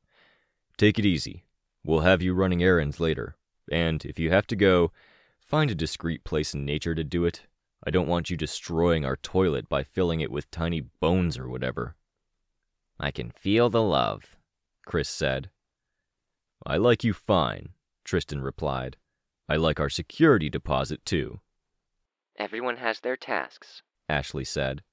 take 0.75 0.97
it 0.97 1.05
easy. 1.05 1.45
We'll 1.83 1.99
have 1.99 2.23
you 2.23 2.33
running 2.33 2.63
errands 2.63 2.99
later. 2.99 3.35
And 3.71 4.03
if 4.03 4.17
you 4.17 4.31
have 4.31 4.47
to 4.47 4.55
go, 4.55 4.91
find 5.39 5.69
a 5.69 5.75
discreet 5.75 6.23
place 6.23 6.55
in 6.55 6.65
nature 6.65 6.95
to 6.95 7.03
do 7.03 7.25
it. 7.25 7.43
I 7.85 7.91
don't 7.91 8.07
want 8.07 8.31
you 8.31 8.37
destroying 8.37 9.05
our 9.05 9.17
toilet 9.17 9.69
by 9.69 9.83
filling 9.83 10.21
it 10.21 10.31
with 10.31 10.49
tiny 10.49 10.81
bones 10.81 11.37
or 11.37 11.47
whatever. 11.47 11.93
I 12.99 13.11
can 13.11 13.29
feel 13.29 13.69
the 13.69 13.83
love, 13.83 14.35
Chris 14.85 15.09
said. 15.09 15.49
I 16.65 16.77
like 16.77 17.03
you 17.03 17.13
fine, 17.13 17.69
Tristan 18.03 18.41
replied. 18.41 18.97
I 19.49 19.55
like 19.55 19.79
our 19.79 19.89
security 19.89 20.49
deposit, 20.49 21.05
too. 21.05 21.41
Everyone 22.37 22.77
has 22.77 22.99
their 22.99 23.17
tasks, 23.17 23.83
Ashley 24.09 24.45
said. 24.45 24.83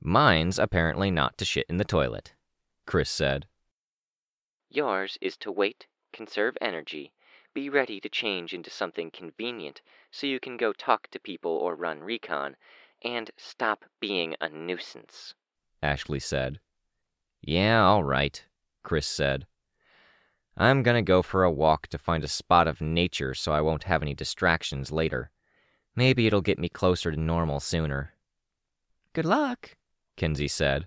Mine's 0.00 0.58
apparently 0.58 1.10
not 1.10 1.38
to 1.38 1.44
shit 1.44 1.66
in 1.68 1.78
the 1.78 1.84
toilet, 1.84 2.34
Chris 2.86 3.08
said. 3.08 3.46
Yours 4.68 5.16
is 5.20 5.36
to 5.38 5.52
wait, 5.52 5.86
conserve 6.12 6.56
energy, 6.60 7.12
be 7.54 7.70
ready 7.70 8.00
to 8.00 8.08
change 8.08 8.52
into 8.52 8.68
something 8.68 9.10
convenient 9.10 9.80
so 10.10 10.26
you 10.26 10.40
can 10.40 10.56
go 10.56 10.72
talk 10.72 11.08
to 11.08 11.20
people 11.20 11.52
or 11.52 11.76
run 11.76 12.00
recon, 12.00 12.56
and 13.02 13.30
stop 13.36 13.84
being 14.00 14.34
a 14.40 14.48
nuisance, 14.48 15.34
Ashley 15.82 16.18
said. 16.18 16.58
Yeah, 17.40 17.84
all 17.84 18.02
right, 18.02 18.44
Chris 18.84 19.06
said. 19.06 19.46
I'm 20.56 20.84
gonna 20.84 21.02
go 21.02 21.20
for 21.20 21.42
a 21.42 21.50
walk 21.50 21.88
to 21.88 21.98
find 21.98 22.22
a 22.22 22.28
spot 22.28 22.68
of 22.68 22.80
nature 22.80 23.34
so 23.34 23.52
I 23.52 23.60
won't 23.60 23.84
have 23.84 24.02
any 24.02 24.14
distractions 24.14 24.92
later. 24.92 25.32
Maybe 25.96 26.28
it'll 26.28 26.40
get 26.40 26.60
me 26.60 26.68
closer 26.68 27.10
to 27.10 27.18
normal 27.18 27.58
sooner. 27.58 28.14
Good 29.12 29.24
luck, 29.24 29.76
Kenzie 30.16 30.48
said. 30.48 30.86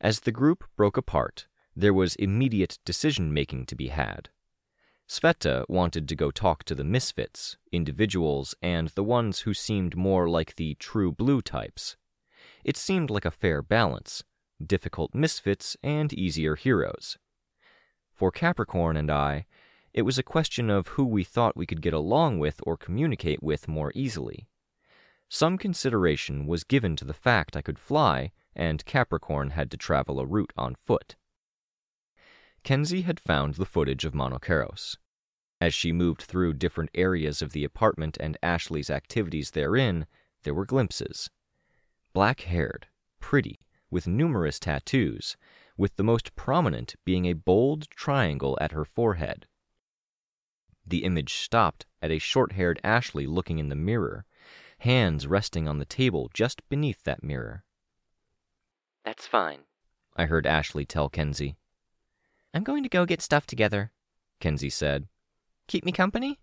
As 0.00 0.20
the 0.20 0.32
group 0.32 0.64
broke 0.76 0.98
apart, 0.98 1.46
there 1.74 1.94
was 1.94 2.14
immediate 2.16 2.78
decision 2.84 3.32
making 3.32 3.66
to 3.66 3.76
be 3.76 3.88
had. 3.88 4.28
Sveta 5.08 5.64
wanted 5.68 6.06
to 6.08 6.16
go 6.16 6.30
talk 6.30 6.64
to 6.64 6.74
the 6.74 6.84
misfits, 6.84 7.56
individuals, 7.72 8.54
and 8.60 8.88
the 8.88 9.04
ones 9.04 9.40
who 9.40 9.54
seemed 9.54 9.96
more 9.96 10.28
like 10.28 10.56
the 10.56 10.74
true 10.74 11.10
blue 11.10 11.40
types. 11.40 11.96
It 12.64 12.76
seemed 12.76 13.08
like 13.08 13.24
a 13.24 13.30
fair 13.30 13.62
balance 13.62 14.22
difficult 14.64 15.14
misfits 15.14 15.76
and 15.82 16.12
easier 16.12 16.56
heroes. 16.56 17.18
For 18.12 18.30
Capricorn 18.30 18.96
and 18.96 19.10
I, 19.10 19.46
it 19.94 20.02
was 20.02 20.18
a 20.18 20.22
question 20.22 20.70
of 20.70 20.88
who 20.88 21.04
we 21.04 21.24
thought 21.24 21.56
we 21.56 21.66
could 21.66 21.82
get 21.82 21.94
along 21.94 22.38
with 22.38 22.60
or 22.64 22.76
communicate 22.76 23.42
with 23.42 23.68
more 23.68 23.92
easily. 23.94 24.48
Some 25.28 25.58
consideration 25.58 26.46
was 26.46 26.64
given 26.64 26.96
to 26.96 27.04
the 27.04 27.14
fact 27.14 27.56
I 27.56 27.62
could 27.62 27.78
fly, 27.78 28.32
and 28.54 28.84
Capricorn 28.84 29.50
had 29.50 29.70
to 29.70 29.76
travel 29.76 30.20
a 30.20 30.26
route 30.26 30.52
on 30.56 30.74
foot. 30.74 31.16
Kenzie 32.64 33.02
had 33.02 33.20
found 33.20 33.54
the 33.54 33.66
footage 33.66 34.04
of 34.04 34.14
Monokeros. 34.14 34.96
As 35.60 35.74
she 35.74 35.92
moved 35.92 36.22
through 36.22 36.54
different 36.54 36.90
areas 36.94 37.42
of 37.42 37.52
the 37.52 37.64
apartment 37.64 38.16
and 38.20 38.38
Ashley's 38.42 38.90
activities 38.90 39.50
therein, 39.50 40.06
there 40.44 40.54
were 40.54 40.66
glimpses. 40.66 41.30
Black 42.12 42.42
haired, 42.42 42.86
pretty, 43.20 43.60
with 43.90 44.06
numerous 44.06 44.58
tattoos, 44.58 45.36
with 45.76 45.96
the 45.96 46.02
most 46.02 46.34
prominent 46.34 46.96
being 47.04 47.26
a 47.26 47.32
bold 47.32 47.88
triangle 47.90 48.58
at 48.60 48.72
her 48.72 48.84
forehead. 48.84 49.46
The 50.86 51.04
image 51.04 51.34
stopped 51.34 51.86
at 52.00 52.10
a 52.10 52.18
short 52.18 52.52
haired 52.52 52.80
Ashley 52.82 53.26
looking 53.26 53.58
in 53.58 53.68
the 53.68 53.76
mirror, 53.76 54.24
hands 54.80 55.26
resting 55.26 55.68
on 55.68 55.78
the 55.78 55.84
table 55.84 56.30
just 56.32 56.66
beneath 56.68 57.04
that 57.04 57.22
mirror. 57.22 57.64
That's 59.04 59.26
fine, 59.26 59.60
I 60.16 60.26
heard 60.26 60.46
Ashley 60.46 60.84
tell 60.84 61.08
Kenzie. 61.08 61.56
I'm 62.52 62.64
going 62.64 62.82
to 62.82 62.88
go 62.88 63.06
get 63.06 63.22
stuff 63.22 63.46
together, 63.46 63.92
Kenzie 64.40 64.70
said. 64.70 65.06
Keep 65.66 65.84
me 65.84 65.92
company? 65.92 66.38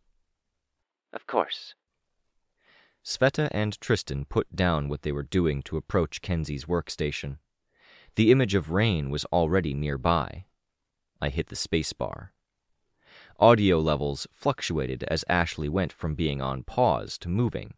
Of 1.12 1.28
course. 1.28 1.76
Sveta 3.06 3.50
and 3.52 3.80
Tristan 3.80 4.26
put 4.26 4.56
down 4.56 4.90
what 4.90 5.04
they 5.04 5.12
were 5.12 5.22
doing 5.22 5.62
to 5.64 5.78
approach 5.78 6.24
Kenzie's 6.24 6.66
workstation. 6.66 7.38
The 8.16 8.32
image 8.32 8.56
of 8.56 8.72
Rain 8.72 9.12
was 9.12 9.26
already 9.26 9.76
nearby. 9.76 10.46
I 11.22 11.30
hit 11.30 11.48
the 11.48 11.56
spacebar. 11.56 12.30
Audio 13.40 13.80
levels 13.80 14.26
fluctuated 14.34 15.04
as 15.04 15.24
Ashley 15.30 15.70
went 15.70 15.94
from 15.94 16.16
being 16.16 16.42
on 16.42 16.64
pause 16.64 17.20
to 17.20 17.30
moving. 17.30 17.76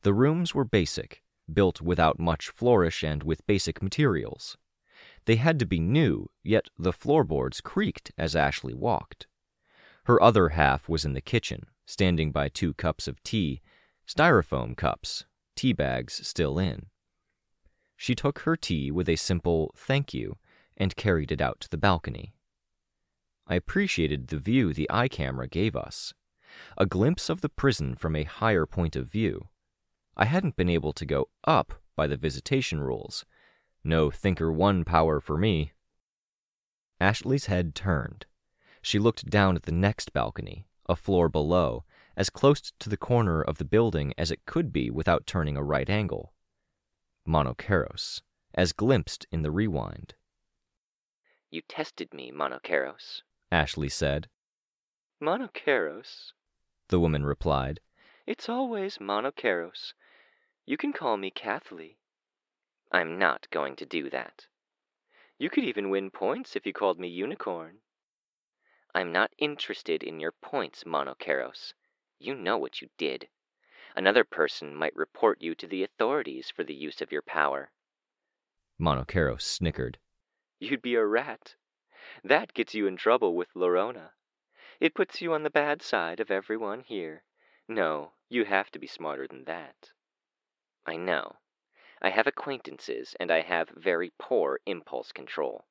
The 0.00 0.14
rooms 0.14 0.54
were 0.54 0.64
basic, 0.64 1.22
built 1.52 1.82
without 1.82 2.18
much 2.18 2.48
flourish 2.48 3.04
and 3.04 3.22
with 3.22 3.46
basic 3.46 3.82
materials. 3.82 4.56
They 5.26 5.36
had 5.36 5.58
to 5.58 5.66
be 5.66 5.80
new, 5.80 6.30
yet 6.42 6.68
the 6.78 6.92
floorboards 6.92 7.60
creaked 7.60 8.12
as 8.16 8.34
Ashley 8.34 8.72
walked. 8.72 9.26
Her 10.04 10.22
other 10.22 10.50
half 10.50 10.88
was 10.88 11.04
in 11.04 11.12
the 11.12 11.20
kitchen, 11.20 11.66
standing 11.84 12.32
by 12.32 12.48
two 12.48 12.72
cups 12.72 13.08
of 13.08 13.22
tea, 13.22 13.60
styrofoam 14.08 14.76
cups, 14.76 15.24
tea 15.54 15.72
bags 15.72 16.26
still 16.26 16.58
in. 16.58 16.86
She 17.96 18.14
took 18.14 18.40
her 18.40 18.56
tea 18.56 18.90
with 18.90 19.08
a 19.08 19.16
simple 19.16 19.72
thank 19.76 20.12
you 20.12 20.36
and 20.76 20.96
carried 20.96 21.32
it 21.32 21.40
out 21.40 21.60
to 21.60 21.68
the 21.68 21.78
balcony. 21.78 22.34
I 23.46 23.54
appreciated 23.54 24.28
the 24.28 24.38
view 24.38 24.72
the 24.72 24.90
eye 24.90 25.08
camera 25.08 25.48
gave 25.48 25.74
us. 25.74 26.12
A 26.76 26.86
glimpse 26.86 27.28
of 27.28 27.40
the 27.40 27.48
prison 27.48 27.94
from 27.94 28.16
a 28.16 28.24
higher 28.24 28.66
point 28.66 28.96
of 28.96 29.10
view. 29.10 29.48
I 30.16 30.24
hadn't 30.24 30.56
been 30.56 30.68
able 30.68 30.92
to 30.94 31.06
go 31.06 31.28
up 31.44 31.74
by 31.94 32.06
the 32.06 32.16
visitation 32.16 32.80
rules. 32.80 33.24
No 33.84 34.10
Thinker 34.10 34.52
1 34.52 34.84
power 34.84 35.20
for 35.20 35.38
me. 35.38 35.72
Ashley's 37.00 37.46
head 37.46 37.74
turned. 37.74 38.26
She 38.82 38.98
looked 38.98 39.28
down 39.28 39.56
at 39.56 39.64
the 39.64 39.72
next 39.72 40.12
balcony, 40.12 40.66
a 40.88 40.96
floor 40.96 41.28
below, 41.28 41.84
as 42.16 42.30
close 42.30 42.72
to 42.78 42.88
the 42.88 42.96
corner 42.96 43.42
of 43.42 43.58
the 43.58 43.64
building 43.64 44.14
as 44.16 44.30
it 44.30 44.46
could 44.46 44.72
be 44.72 44.90
without 44.90 45.26
turning 45.26 45.56
a 45.56 45.62
right 45.62 45.90
angle. 45.90 46.32
Monokeros, 47.28 48.22
as 48.54 48.72
glimpsed 48.72 49.26
in 49.30 49.42
the 49.42 49.50
rewind. 49.50 50.14
You 51.50 51.62
tested 51.68 52.14
me, 52.14 52.32
Monokeros, 52.32 53.22
Ashley 53.52 53.88
said. 53.88 54.28
Monokeros, 55.20 56.32
the 56.88 57.00
woman 57.00 57.24
replied. 57.24 57.80
It's 58.26 58.48
always 58.48 58.98
Monokeros. 58.98 59.92
You 60.64 60.76
can 60.76 60.92
call 60.92 61.16
me 61.16 61.30
Kathleen. 61.30 61.96
I'm 62.92 63.18
not 63.18 63.46
going 63.50 63.76
to 63.76 63.86
do 63.86 64.08
that. 64.10 64.46
You 65.38 65.50
could 65.50 65.64
even 65.64 65.90
win 65.90 66.10
points 66.10 66.56
if 66.56 66.64
you 66.64 66.72
called 66.72 66.98
me 66.98 67.08
Unicorn. 67.08 67.78
I'm 68.94 69.12
not 69.12 69.32
interested 69.38 70.02
in 70.02 70.18
your 70.18 70.32
points, 70.32 70.84
Monokeros. 70.84 71.74
You 72.18 72.34
know 72.34 72.56
what 72.56 72.80
you 72.80 72.88
did. 72.96 73.28
Another 73.94 74.24
person 74.24 74.74
might 74.74 74.94
report 74.96 75.40
you 75.40 75.54
to 75.54 75.66
the 75.66 75.82
authorities 75.82 76.50
for 76.50 76.64
the 76.64 76.74
use 76.74 77.00
of 77.00 77.12
your 77.12 77.22
power. 77.22 77.70
Monokeros 78.78 79.42
snickered. 79.42 79.98
You'd 80.58 80.82
be 80.82 80.94
a 80.94 81.04
rat. 81.04 81.56
That 82.22 82.54
gets 82.54 82.74
you 82.74 82.86
in 82.86 82.96
trouble 82.96 83.34
with 83.34 83.54
Lorona. 83.54 84.12
It 84.80 84.94
puts 84.94 85.20
you 85.20 85.32
on 85.32 85.42
the 85.42 85.50
bad 85.50 85.82
side 85.82 86.20
of 86.20 86.30
everyone 86.30 86.80
here. 86.80 87.24
No, 87.68 88.12
you 88.28 88.44
have 88.44 88.70
to 88.72 88.78
be 88.78 88.86
smarter 88.86 89.26
than 89.26 89.44
that. 89.44 89.92
I 90.84 90.96
know. 90.96 91.36
I 92.02 92.10
have 92.10 92.26
acquaintances, 92.26 93.16
and 93.18 93.30
I 93.30 93.40
have 93.40 93.70
very 93.70 94.12
poor 94.18 94.60
impulse 94.66 95.12
control. 95.12 95.66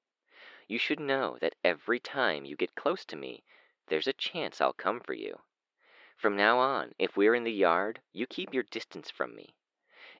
You 0.67 0.79
should 0.79 0.99
know 0.99 1.37
that 1.41 1.55
every 1.63 1.99
time 1.99 2.45
you 2.45 2.55
get 2.55 2.75
close 2.75 3.05
to 3.05 3.15
me, 3.15 3.43
there's 3.87 4.07
a 4.07 4.13
chance 4.13 4.59
I'll 4.59 4.73
come 4.73 4.99
for 4.99 5.13
you. 5.13 5.39
From 6.17 6.37
now 6.37 6.57
on, 6.57 6.95
if 6.97 7.15
we're 7.15 7.35
in 7.35 7.43
the 7.43 7.51
yard, 7.51 8.01
you 8.11 8.25
keep 8.25 8.53
your 8.53 8.63
distance 8.63 9.11
from 9.11 9.35
me. 9.35 9.55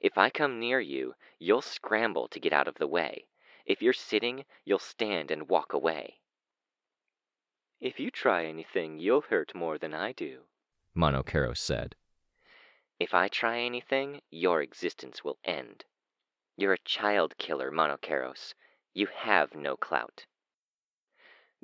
If 0.01 0.17
I 0.17 0.29
come 0.29 0.59
near 0.59 0.79
you, 0.79 1.15
you'll 1.39 1.61
scramble 1.61 2.27
to 2.27 2.39
get 2.39 2.53
out 2.53 2.67
of 2.67 2.75
the 2.75 2.87
way. 2.87 3.27
If 3.65 3.81
you're 3.81 3.93
sitting, 3.93 4.45
you'll 4.65 4.77
stand 4.77 5.31
and 5.31 5.49
walk 5.49 5.73
away. 5.73 6.19
If 7.79 7.99
you 7.99 8.11
try 8.11 8.45
anything, 8.45 8.99
you'll 8.99 9.21
hurt 9.21 9.55
more 9.55 9.77
than 9.77 9.93
I 9.93 10.11
do, 10.11 10.43
Monokeros 10.95 11.57
said. 11.57 11.95
If 12.99 13.13
I 13.13 13.27
try 13.27 13.59
anything, 13.59 14.21
your 14.29 14.61
existence 14.61 15.23
will 15.23 15.39
end. 15.43 15.85
You're 16.55 16.73
a 16.73 16.77
child 16.79 17.37
killer, 17.37 17.71
Monokeros. 17.71 18.53
You 18.93 19.07
have 19.07 19.55
no 19.55 19.75
clout. 19.75 20.25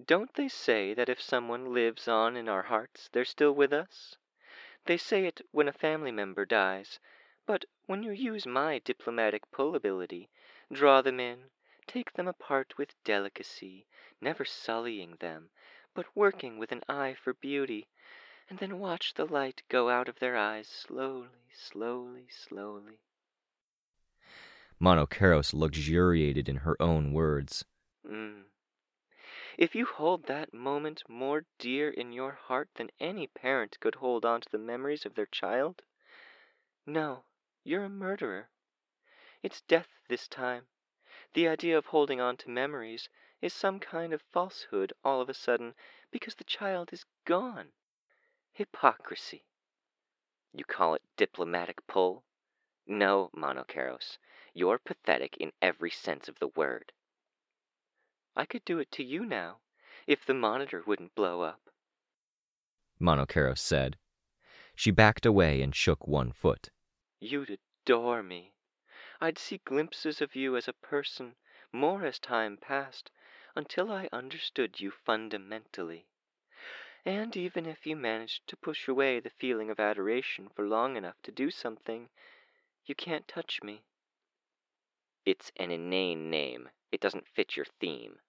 Don't 0.04 0.34
they 0.34 0.50
say 0.50 0.94
that 0.94 1.10
if 1.10 1.22
someone 1.22 1.74
lives 1.74 2.08
on 2.08 2.36
in 2.36 2.50
our 2.50 2.63
hearts, 2.63 3.08
they're 3.12 3.24
still 3.24 3.54
with 3.54 3.72
us? 3.72 4.17
They 4.86 4.98
say 4.98 5.26
it 5.26 5.41
when 5.52 5.67
a 5.67 5.74
family 5.74 6.12
member 6.12 6.46
dies, 6.46 7.00
but 7.46 7.65
when 7.86 8.02
you 8.04 8.12
use 8.12 8.46
my 8.46 8.80
diplomatic 8.80 9.50
pull 9.52 9.76
ability, 9.76 10.30
draw 10.72 11.02
them 11.02 11.20
in, 11.20 11.52
take 11.86 12.13
them 12.13 12.28
apart 12.28 12.78
with 12.78 12.96
delicacy, 13.04 13.86
never 14.20 14.44
sullying 14.44 15.17
them, 15.17 15.50
but 15.94 16.15
working 16.15 16.58
with 16.58 16.72
an 16.72 16.84
eye 16.89 17.13
for 17.13 17.34
beauty, 17.34 17.88
and 18.50 18.60
then 18.60 18.80
watch 18.80 19.13
the 19.13 19.26
light 19.26 19.62
go 19.70 19.89
out 19.89 20.10
of 20.10 20.20
their 20.20 20.36
eyes 20.36 20.67
slowly, 20.67 21.30
slowly, 21.54 22.28
slowly. 22.30 23.00
Monokeros 24.80 25.54
luxuriated 25.54 26.50
in 26.50 26.58
her 26.58 26.76
own 26.82 27.13
words. 27.13 27.65
Mm. 28.06 28.46
If 29.58 29.76
you 29.76 29.86
hold 29.86 30.28
that 30.28 30.54
moment 30.54 31.04
more 31.10 31.46
dear 31.60 31.90
in 31.90 32.14
your 32.14 32.32
heart 32.32 32.70
than 32.76 32.90
any 33.02 33.28
parent 33.28 33.78
could 33.82 33.96
hold 33.96 34.24
on 34.24 34.40
to 34.40 34.50
the 34.50 34.58
memories 34.58 35.06
of 35.06 35.16
their 35.16 35.26
child, 35.26 35.82
no, 36.86 37.26
you're 37.66 37.84
a 37.84 37.90
murderer. 37.90 38.50
It's 39.44 39.60
death 39.60 39.90
this 40.08 40.30
time. 40.30 40.68
The 41.34 41.50
idea 41.50 41.78
of 41.78 41.88
holding 41.88 42.22
on 42.22 42.38
to 42.38 42.50
memories 42.50 43.10
is 43.42 43.54
some 43.54 43.82
kind 43.82 44.14
of 44.14 44.22
falsehood 44.22 44.94
all 45.04 45.20
of 45.20 45.28
a 45.28 45.34
sudden 45.34 45.76
because 46.12 46.36
the 46.36 46.46
child 46.46 46.94
is 46.94 47.06
gone. 47.26 47.74
Hypocrisy. 48.54 49.44
You 50.54 50.64
call 50.64 50.96
it 50.96 51.04
diplomatic 51.18 51.86
pull? 51.88 52.24
No, 52.88 53.30
Monokeros, 53.36 54.18
you're 54.54 54.80
pathetic 54.80 55.36
in 55.38 55.52
every 55.62 55.92
sense 55.92 56.30
of 56.30 56.40
the 56.40 56.48
word. 56.48 56.94
I 58.36 58.46
could 58.46 58.63
do 58.65 58.80
it 58.80 58.91
to 58.94 59.04
you 59.04 59.26
now, 59.26 59.60
if 60.08 60.26
the 60.26 60.34
monitor 60.34 60.84
wouldn't 60.86 61.15
blow 61.15 61.41
up. 61.41 61.70
Monokeros 63.00 63.60
said. 63.60 63.98
She 64.76 64.91
backed 64.91 65.26
away 65.26 65.62
and 65.62 65.76
shook 65.76 66.08
one 66.08 66.32
foot. 66.32 66.70
You'd 67.20 67.60
adore 67.86 68.24
me. 68.24 68.54
I'd 69.20 69.38
see 69.38 69.62
glimpses 69.65 70.22
of 70.22 70.36
you 70.36 70.56
as 70.56 70.67
a 70.67 70.74
person, 70.74 71.36
more 71.72 72.06
as 72.06 72.20
time 72.20 72.58
passed, 72.58 73.12
until 73.56 73.91
I 73.91 74.10
understood 74.12 74.80
you 74.80 74.91
fundamentally. 74.91 76.08
And 77.06 77.36
even 77.36 77.65
if 77.65 77.86
you 77.86 77.96
managed 77.96 78.48
to 78.48 78.56
push 78.56 78.88
away 78.88 79.20
the 79.20 79.30
feeling 79.30 79.70
of 79.70 79.80
adoration 79.80 80.50
for 80.50 80.67
long 80.67 80.96
enough 80.96 81.22
to 81.24 81.32
do 81.32 81.52
something, 81.52 82.10
you 82.86 82.96
can't 82.96 83.28
touch 83.28 83.62
me. 83.62 83.84
It's 85.26 85.52
an 85.58 85.72
inane 85.72 86.30
name. 86.30 86.70
It 86.91 86.99
doesn't 86.99 87.27
fit 87.27 87.56
your 87.56 87.65
theme. 87.80 88.19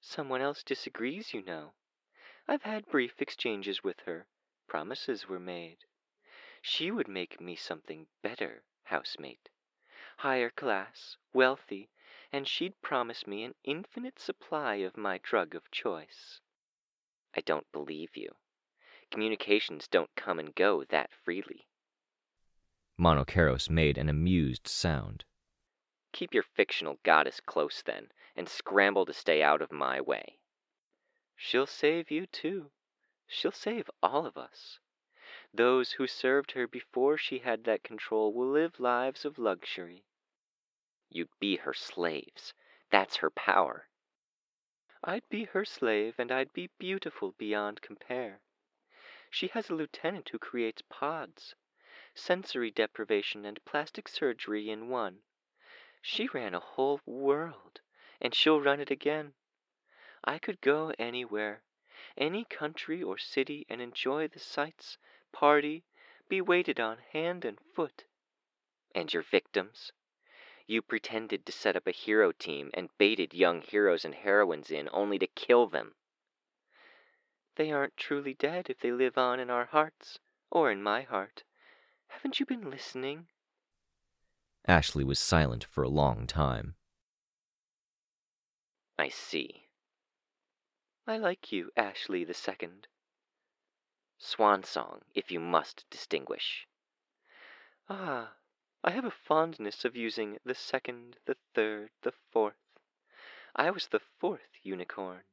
Someone 0.00 0.40
else 0.40 0.62
disagrees, 0.62 1.32
you 1.32 1.42
know. 1.42 1.74
I've 2.48 2.62
had 2.62 2.86
brief 2.88 3.20
exchanges 3.22 3.84
with 3.84 4.00
her. 4.00 4.26
Promises 4.66 5.28
were 5.28 5.38
made. 5.38 5.78
She 6.62 6.90
would 6.90 7.08
make 7.08 7.40
me 7.40 7.54
something 7.54 8.06
better, 8.22 8.64
housemate. 8.84 9.48
Higher 10.18 10.50
class, 10.50 11.16
wealthy, 11.32 11.90
and 12.32 12.46
she'd 12.46 12.80
promise 12.82 13.26
me 13.26 13.44
an 13.44 13.54
infinite 13.64 14.18
supply 14.18 14.76
of 14.76 14.96
my 14.96 15.18
drug 15.18 15.54
of 15.54 15.70
choice. 15.70 16.40
I 17.34 17.40
don't 17.40 17.70
believe 17.72 18.16
you. 18.16 18.30
Communications 19.10 19.88
don't 19.88 20.14
come 20.16 20.38
and 20.38 20.54
go 20.54 20.84
that 20.84 21.10
freely. 21.12 21.66
Monokeros 22.98 23.70
made 23.70 23.98
an 23.98 24.08
amused 24.08 24.66
sound. 24.66 25.24
Keep 26.12 26.34
your 26.34 26.42
fictional 26.42 26.98
goddess 27.02 27.40
close, 27.40 27.82
then, 27.82 28.10
and 28.36 28.48
scramble 28.48 29.06
to 29.06 29.12
stay 29.12 29.42
out 29.42 29.62
of 29.62 29.70
my 29.70 30.00
way. 30.00 30.38
She'll 31.36 31.66
save 31.66 32.10
you, 32.10 32.26
too. 32.26 32.70
She'll 33.26 33.52
save 33.52 33.90
all 34.02 34.26
of 34.26 34.36
us. 34.36 34.78
Those 35.54 35.92
who 35.92 36.06
served 36.06 36.52
her 36.52 36.66
before 36.66 37.16
she 37.16 37.38
had 37.38 37.64
that 37.64 37.82
control 37.82 38.32
will 38.32 38.50
live 38.50 38.80
lives 38.80 39.24
of 39.24 39.38
luxury. 39.38 40.04
You'd 41.08 41.38
be 41.38 41.56
her 41.56 41.74
slaves. 41.74 42.54
That's 42.90 43.16
her 43.16 43.30
power. 43.30 43.88
I'd 45.02 45.28
be 45.28 45.44
her 45.44 45.64
slave, 45.64 46.16
and 46.18 46.30
I'd 46.30 46.52
be 46.52 46.70
beautiful 46.78 47.32
beyond 47.32 47.82
compare. 47.82 48.42
She 49.30 49.48
has 49.48 49.70
a 49.70 49.74
lieutenant 49.74 50.28
who 50.28 50.38
creates 50.38 50.82
pods, 50.82 51.54
sensory 52.14 52.70
deprivation 52.70 53.44
and 53.44 53.64
plastic 53.64 54.08
surgery 54.08 54.68
in 54.68 54.88
one. 54.88 55.22
She 56.02 56.28
ran 56.28 56.54
a 56.54 56.60
whole 56.60 57.00
world, 57.04 57.80
and 58.20 58.34
she'll 58.34 58.60
run 58.60 58.80
it 58.80 58.90
again. 58.90 59.34
I 60.24 60.38
could 60.38 60.60
go 60.60 60.94
anywhere, 60.98 61.62
any 62.16 62.44
country 62.44 63.02
or 63.02 63.18
city, 63.18 63.66
and 63.68 63.82
enjoy 63.82 64.28
the 64.28 64.38
sights, 64.38 64.98
party, 65.32 65.84
be 66.28 66.40
waited 66.40 66.80
on 66.80 66.98
hand 67.12 67.44
and 67.44 67.60
foot. 67.60 68.04
And 68.94 69.12
your 69.12 69.22
victims? 69.22 69.92
You 70.66 70.82
pretended 70.82 71.44
to 71.46 71.52
set 71.52 71.76
up 71.76 71.86
a 71.86 71.90
hero 71.90 72.32
team 72.32 72.70
and 72.74 72.96
baited 72.96 73.34
young 73.34 73.60
heroes 73.60 74.04
and 74.04 74.14
heroines 74.14 74.70
in 74.70 74.88
only 74.92 75.18
to 75.18 75.26
kill 75.26 75.66
them. 75.66 75.96
They 77.56 77.72
aren't 77.72 77.96
truly 77.96 78.34
dead 78.34 78.70
if 78.70 78.78
they 78.78 78.92
live 78.92 79.18
on 79.18 79.40
in 79.40 79.50
our 79.50 79.66
hearts, 79.66 80.18
or 80.50 80.70
in 80.70 80.82
my 80.82 81.02
heart. 81.02 81.42
Haven't 82.06 82.40
you 82.40 82.46
been 82.46 82.70
listening? 82.70 83.26
Ashley 84.70 85.02
was 85.02 85.18
silent 85.18 85.64
for 85.64 85.82
a 85.82 85.88
long 85.88 86.28
time. 86.28 86.76
I 88.96 89.08
see. 89.08 89.66
I 91.08 91.18
like 91.18 91.50
you, 91.50 91.72
Ashley 91.76 92.22
the 92.22 92.34
Second. 92.34 92.86
Swansong, 94.16 95.02
if 95.12 95.32
you 95.32 95.40
must 95.40 95.90
distinguish. 95.90 96.68
Ah, 97.88 98.36
I 98.84 98.92
have 98.92 99.04
a 99.04 99.10
fondness 99.10 99.84
of 99.84 99.96
using 99.96 100.38
the 100.44 100.54
second, 100.54 101.16
the 101.24 101.36
third, 101.52 101.90
the 102.02 102.12
fourth. 102.30 102.78
I 103.56 103.72
was 103.72 103.88
the 103.88 104.02
fourth 104.20 104.52
unicorn. 104.62 105.24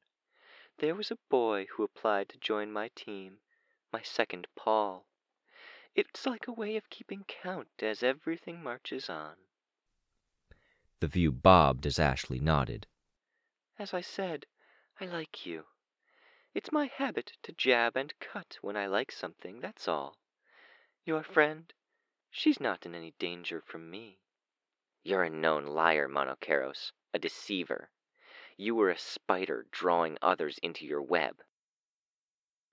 There 0.79 0.95
was 0.95 1.11
a 1.11 1.19
boy 1.29 1.67
who 1.75 1.83
applied 1.83 2.29
to 2.29 2.39
join 2.39 2.71
my 2.71 2.87
team, 2.95 3.41
my 3.93 4.01
second 4.01 4.47
Paul. 4.55 5.06
It's 5.97 6.27
like 6.27 6.47
a 6.47 6.51
way 6.51 6.77
of 6.77 6.91
keeping 6.91 7.23
count 7.23 7.81
as 7.81 8.03
everything 8.03 8.61
marches 8.61 9.09
on. 9.09 9.35
The 10.99 11.07
view 11.07 11.31
bobbed 11.31 11.87
as 11.87 11.97
Ashley 11.97 12.39
nodded. 12.39 12.85
As 13.79 13.95
I 13.95 14.01
said, 14.01 14.45
I 15.01 15.07
like 15.07 15.47
you. 15.47 15.65
It's 16.53 16.71
my 16.71 16.85
habit 16.85 17.33
to 17.41 17.51
jab 17.51 17.97
and 17.97 18.13
cut 18.19 18.59
when 18.61 18.77
I 18.77 18.85
like 18.85 19.11
something, 19.11 19.59
that's 19.59 19.87
all. 19.87 20.19
Your 21.03 21.23
friend, 21.23 21.73
she's 22.29 22.59
not 22.59 22.85
in 22.85 22.93
any 22.93 23.15
danger 23.17 23.59
from 23.59 23.89
me. 23.89 24.19
You're 25.01 25.23
a 25.23 25.31
known 25.31 25.65
liar, 25.65 26.07
Monokeros, 26.07 26.91
a 27.11 27.17
deceiver. 27.17 27.89
You 28.55 28.75
were 28.75 28.91
a 28.91 28.99
spider 28.99 29.65
drawing 29.71 30.19
others 30.21 30.59
into 30.59 30.85
your 30.85 31.01
web. 31.01 31.41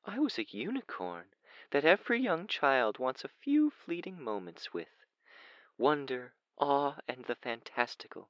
I 0.05 0.19
was 0.19 0.39
a 0.39 0.45
unicorn 0.51 1.29
that 1.75 1.85
every 1.85 2.21
young 2.21 2.47
child 2.47 3.01
wants 3.01 3.25
a 3.25 3.29
few 3.43 3.69
fleeting 3.69 4.23
moments 4.23 4.73
with 4.73 5.05
wonder, 5.77 6.33
awe, 6.57 6.95
and 7.09 7.25
the 7.25 7.35
fantastical. 7.35 8.29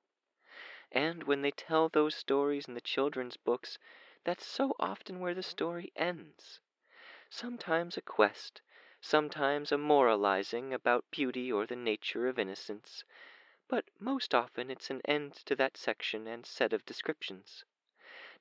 And 0.91 1.25
when 1.25 1.43
they 1.43 1.51
tell 1.51 1.91
those 1.91 2.15
stories 2.15 2.67
in 2.67 2.73
the 2.73 2.81
children's 2.81 3.37
books, 3.37 3.79
that's 4.25 4.47
so 4.47 4.75
often 4.81 5.21
where 5.21 5.35
the 5.35 5.43
story 5.43 5.93
ends. 5.95 6.59
Sometimes 7.29 7.99
a 7.99 8.01
quest, 8.01 8.63
sometimes 9.03 9.71
a 9.71 9.77
moralizing 9.77 10.73
about 10.73 11.11
beauty 11.11 11.53
or 11.53 11.67
the 11.67 11.77
nature 11.77 12.27
of 12.27 12.39
innocence, 12.39 13.05
but 13.69 13.85
most 14.01 14.35
often 14.35 14.71
it's 14.71 14.89
an 14.89 15.03
end 15.05 15.35
to 15.45 15.55
that 15.57 15.77
section 15.77 16.27
and 16.27 16.47
set 16.47 16.73
of 16.73 16.87
descriptions. 16.87 17.63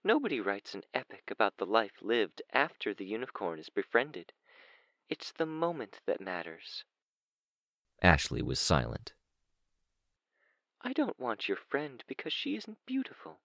Nobody 0.01 0.39
writes 0.39 0.73
an 0.73 0.85
epic 0.93 1.29
about 1.29 1.57
the 1.57 1.65
life 1.65 2.01
lived 2.01 2.41
after 2.53 2.93
the 2.93 3.05
unicorn 3.05 3.59
is 3.59 3.67
befriended. 3.67 4.31
It's 5.09 5.31
the 5.31 5.45
moment 5.45 5.99
that 6.05 6.21
matters. 6.21 6.83
Ashley 8.01 8.41
was 8.41 8.59
silent. 8.59 9.13
I 10.81 10.91
don't 10.91 11.19
want 11.19 11.47
your 11.47 11.57
friend 11.57 12.03
because 12.07 12.33
she 12.33 12.55
isn't 12.55 12.85
beautiful. 12.85 13.39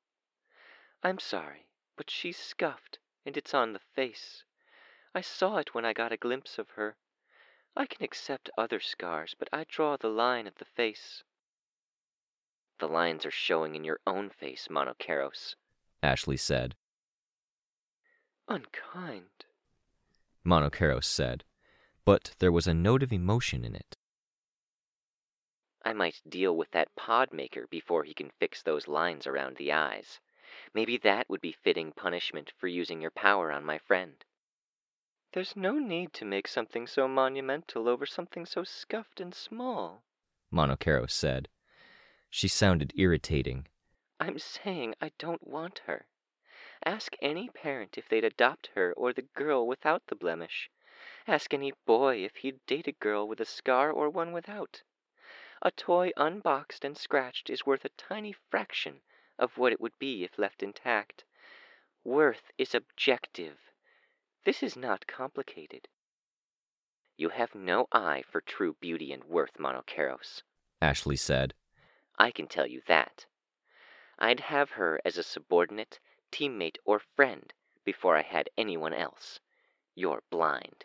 I'm 1.02 1.18
sorry, 1.18 1.68
but 1.96 2.10
she's 2.10 2.36
scuffed, 2.36 2.98
and 3.24 3.36
it's 3.36 3.54
on 3.54 3.72
the 3.72 3.80
face. 3.94 4.42
I 5.14 5.20
saw 5.20 5.58
it 5.58 5.74
when 5.74 5.84
I 5.84 5.92
got 5.92 6.12
a 6.12 6.16
glimpse 6.16 6.58
of 6.58 6.70
her. 6.70 6.96
I 7.76 7.86
can 7.86 8.02
accept 8.02 8.50
other 8.58 8.80
scars, 8.80 9.34
but 9.38 9.48
I 9.52 9.64
draw 9.68 9.96
the 9.96 10.08
line 10.08 10.46
at 10.46 10.56
the 10.56 10.64
face. 10.64 11.22
The 12.78 12.88
lines 12.88 13.24
are 13.26 13.30
showing 13.30 13.74
in 13.74 13.84
your 13.84 14.00
own 14.06 14.30
face, 14.30 14.68
Monokeros, 14.68 15.54
Ashley 16.02 16.36
said. 16.36 16.76
Unkind, 18.48 19.46
Monokeros 20.48 21.04
said, 21.04 21.44
but 22.06 22.34
there 22.38 22.50
was 22.50 22.66
a 22.66 22.72
note 22.72 23.02
of 23.02 23.12
emotion 23.12 23.66
in 23.66 23.74
it. 23.74 23.98
I 25.84 25.92
might 25.92 26.22
deal 26.26 26.56
with 26.56 26.70
that 26.70 26.96
pod 26.96 27.34
maker 27.34 27.66
before 27.68 28.04
he 28.04 28.14
can 28.14 28.30
fix 28.40 28.62
those 28.62 28.88
lines 28.88 29.26
around 29.26 29.58
the 29.58 29.72
eyes. 29.72 30.20
Maybe 30.72 30.96
that 30.98 31.28
would 31.28 31.42
be 31.42 31.52
fitting 31.52 31.92
punishment 31.92 32.50
for 32.56 32.66
using 32.66 33.02
your 33.02 33.10
power 33.10 33.52
on 33.52 33.62
my 33.62 33.76
friend. 33.76 34.24
There's 35.32 35.54
no 35.54 35.78
need 35.78 36.14
to 36.14 36.24
make 36.24 36.48
something 36.48 36.86
so 36.86 37.06
monumental 37.06 37.86
over 37.86 38.06
something 38.06 38.46
so 38.46 38.64
scuffed 38.64 39.20
and 39.20 39.34
small, 39.34 40.02
Monokeros 40.50 41.10
said. 41.10 41.48
She 42.30 42.48
sounded 42.48 42.94
irritating. 42.96 43.68
I'm 44.18 44.38
saying 44.38 44.94
I 44.98 45.12
don't 45.18 45.46
want 45.46 45.82
her. 45.84 46.06
Ask 46.84 47.16
any 47.20 47.48
parent 47.48 47.98
if 47.98 48.08
they'd 48.08 48.24
adopt 48.24 48.68
her 48.74 48.92
or 48.94 49.12
the 49.12 49.22
girl 49.22 49.66
without 49.66 50.06
the 50.06 50.14
blemish. 50.14 50.70
Ask 51.26 51.52
any 51.52 51.72
boy 51.86 52.24
if 52.24 52.36
he'd 52.36 52.64
date 52.66 52.86
a 52.86 52.92
girl 52.92 53.26
with 53.26 53.40
a 53.40 53.44
scar 53.44 53.90
or 53.90 54.08
one 54.08 54.32
without. 54.32 54.82
A 55.60 55.70
toy 55.70 56.12
unboxed 56.16 56.84
and 56.84 56.96
scratched 56.96 57.50
is 57.50 57.66
worth 57.66 57.84
a 57.84 57.90
tiny 57.90 58.32
fraction 58.32 59.02
of 59.38 59.58
what 59.58 59.72
it 59.72 59.80
would 59.80 59.98
be 59.98 60.22
if 60.24 60.38
left 60.38 60.62
intact. 60.62 61.24
Worth 62.04 62.52
is 62.56 62.74
objective. 62.74 63.58
This 64.44 64.62
is 64.62 64.76
not 64.76 65.06
complicated. 65.06 65.88
You 67.16 67.30
have 67.30 67.54
no 67.54 67.88
eye 67.90 68.22
for 68.22 68.40
true 68.40 68.74
beauty 68.74 69.12
and 69.12 69.24
worth, 69.24 69.58
Monokeros, 69.58 70.42
Ashley 70.80 71.16
said. 71.16 71.54
I 72.16 72.30
can 72.30 72.46
tell 72.46 72.66
you 72.66 72.82
that. 72.86 73.26
I'd 74.18 74.40
have 74.40 74.70
her 74.70 75.00
as 75.04 75.18
a 75.18 75.24
subordinate, 75.24 75.98
teammate, 76.30 76.78
or 76.84 76.98
friend 76.98 77.52
before 77.84 78.16
I 78.16 78.22
had 78.22 78.50
anyone 78.56 78.94
else. 78.94 79.40
You're 79.94 80.22
blind. 80.30 80.84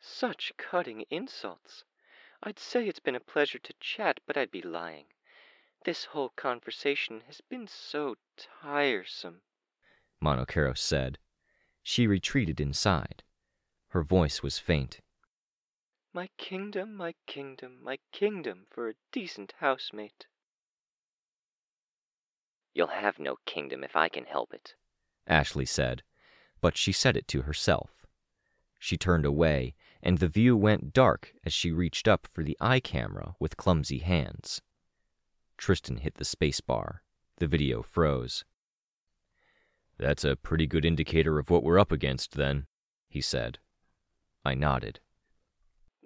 Such 0.00 0.52
cutting 0.56 1.04
insults. 1.10 1.84
I'd 2.42 2.58
say 2.58 2.88
it's 2.88 3.00
been 3.00 3.14
a 3.14 3.20
pleasure 3.20 3.58
to 3.58 3.74
chat, 3.80 4.20
but 4.26 4.36
I'd 4.36 4.50
be 4.50 4.62
lying. 4.62 5.06
This 5.84 6.04
whole 6.06 6.30
conversation 6.30 7.22
has 7.26 7.40
been 7.40 7.66
so 7.66 8.16
tiresome, 8.36 9.42
Monokeros 10.22 10.78
said. 10.78 11.18
She 11.82 12.06
retreated 12.06 12.60
inside. 12.60 13.24
Her 13.88 14.02
voice 14.02 14.42
was 14.42 14.58
faint. 14.58 15.00
My 16.12 16.28
kingdom, 16.38 16.94
my 16.94 17.14
kingdom, 17.26 17.82
my 17.82 17.98
kingdom 18.12 18.66
for 18.70 18.88
a 18.88 18.94
decent 19.10 19.54
housemate. 19.58 20.26
You'll 22.74 22.88
have 22.88 23.18
no 23.18 23.36
kingdom 23.46 23.84
if 23.84 23.96
I 23.96 24.08
can 24.08 24.24
help 24.24 24.52
it, 24.52 24.74
Ashley 25.26 25.66
said, 25.66 26.02
but 26.60 26.76
she 26.76 26.92
said 26.92 27.16
it 27.16 27.28
to 27.28 27.42
herself. 27.42 28.06
She 28.78 28.96
turned 28.96 29.24
away, 29.24 29.74
and 30.02 30.18
the 30.18 30.28
view 30.28 30.56
went 30.56 30.92
dark 30.92 31.34
as 31.44 31.52
she 31.52 31.70
reached 31.70 32.08
up 32.08 32.26
for 32.26 32.42
the 32.42 32.56
eye 32.60 32.80
camera 32.80 33.34
with 33.38 33.56
clumsy 33.56 33.98
hands. 33.98 34.60
Tristan 35.56 35.98
hit 35.98 36.14
the 36.14 36.24
spacebar. 36.24 36.98
The 37.36 37.46
video 37.46 37.82
froze. 37.82 38.44
That's 39.98 40.24
a 40.24 40.36
pretty 40.36 40.66
good 40.66 40.84
indicator 40.84 41.38
of 41.38 41.50
what 41.50 41.62
we're 41.62 41.78
up 41.78 41.92
against, 41.92 42.32
then, 42.32 42.66
he 43.08 43.20
said. 43.20 43.58
I 44.44 44.54
nodded. 44.54 45.00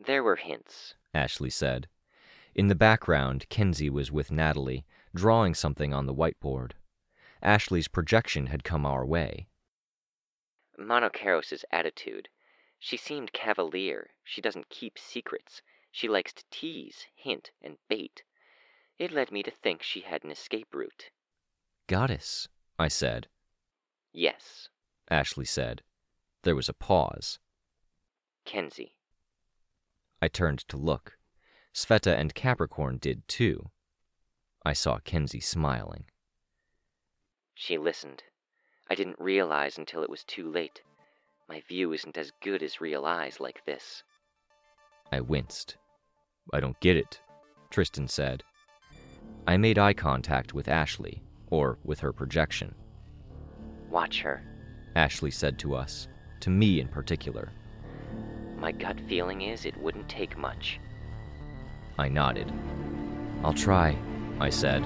There 0.07 0.23
were 0.23 0.37
hints, 0.37 0.95
Ashley 1.15 1.51
said. 1.51 1.89
In 2.55 2.69
the 2.69 2.75
background, 2.75 3.47
Kenzie 3.49 3.91
was 3.91 4.13
with 4.13 4.31
Natalie, 4.31 4.85
drawing 5.17 5.55
something 5.55 5.93
on 5.93 6.07
the 6.07 6.15
whiteboard. 6.15 6.73
Ashley's 7.43 7.89
projection 7.89 8.47
had 8.47 8.63
come 8.63 8.87
our 8.87 9.05
way. 9.05 9.49
Monokeros's 10.79 11.65
attitude. 11.73 12.29
She 12.79 12.97
seemed 12.97 13.33
cavalier. 13.33 14.11
She 14.23 14.41
doesn't 14.41 14.69
keep 14.69 14.99
secrets. 14.99 15.63
She 15.91 16.09
likes 16.09 16.33
to 16.35 16.45
tease, 16.51 17.07
hint, 17.15 17.51
and 17.63 17.79
bait. 17.89 18.23
It 18.99 19.11
led 19.11 19.33
me 19.33 19.43
to 19.43 19.51
think 19.51 19.83
she 19.83 20.01
had 20.01 20.25
an 20.25 20.31
escape 20.31 20.69
route. 20.75 21.11
Goddess, 21.87 22.49
I 22.79 22.89
said. 22.89 23.29
Yes, 24.13 24.69
Ashley 25.11 25.45
said. 25.45 25.83
There 26.43 26.57
was 26.57 26.69
a 26.69 26.75
pause. 26.75 27.39
Kenzie. 28.45 28.95
I 30.21 30.29
turned 30.29 30.61
to 30.69 30.77
look. 30.77 31.19
Sveta 31.75 32.17
and 32.17 32.35
Capricorn 32.35 32.99
did 32.99 33.27
too. 33.29 33.71
I 34.67 34.73
saw 34.73 34.99
Kenzie 34.99 35.39
smiling. 35.39 36.07
She 37.55 37.79
listened. 37.79 38.25
I 38.91 38.97
didn't 38.97 39.21
realize 39.21 39.79
until 39.79 40.03
it 40.03 40.11
was 40.11 40.25
too 40.25 40.51
late. 40.51 40.83
My 41.49 41.63
view 41.69 41.93
isn't 41.93 42.19
as 42.19 42.33
good 42.43 42.65
as 42.65 42.81
real 42.81 43.05
eyes 43.05 43.39
like 43.39 43.65
this. 43.65 44.03
I 45.13 45.21
winced. 45.21 45.77
I 46.53 46.59
don't 46.59 46.81
get 46.81 46.97
it, 46.97 47.21
Tristan 47.71 48.09
said. 48.09 48.43
I 49.47 49.57
made 49.57 49.79
eye 49.79 49.93
contact 49.93 50.53
with 50.53 50.67
Ashley, 50.67 51.23
or 51.49 51.79
with 51.85 52.01
her 52.01 52.13
projection. 52.13 52.75
Watch 53.89 54.21
her, 54.23 54.43
Ashley 54.97 55.31
said 55.31 55.61
to 55.61 55.77
us, 55.77 56.09
to 56.41 56.51
me 56.51 56.81
in 56.81 56.89
particular. 56.89 57.53
My 58.59 58.73
gut 58.73 58.99
feeling 59.09 59.43
is 59.43 59.65
it 59.65 59.77
wouldn't 59.77 60.09
take 60.09 60.37
much. 60.37 60.81
I 62.01 62.09
nodded. 62.09 62.53
I'll 63.45 63.55
try, 63.55 63.97
I 64.41 64.51
said. 64.51 64.85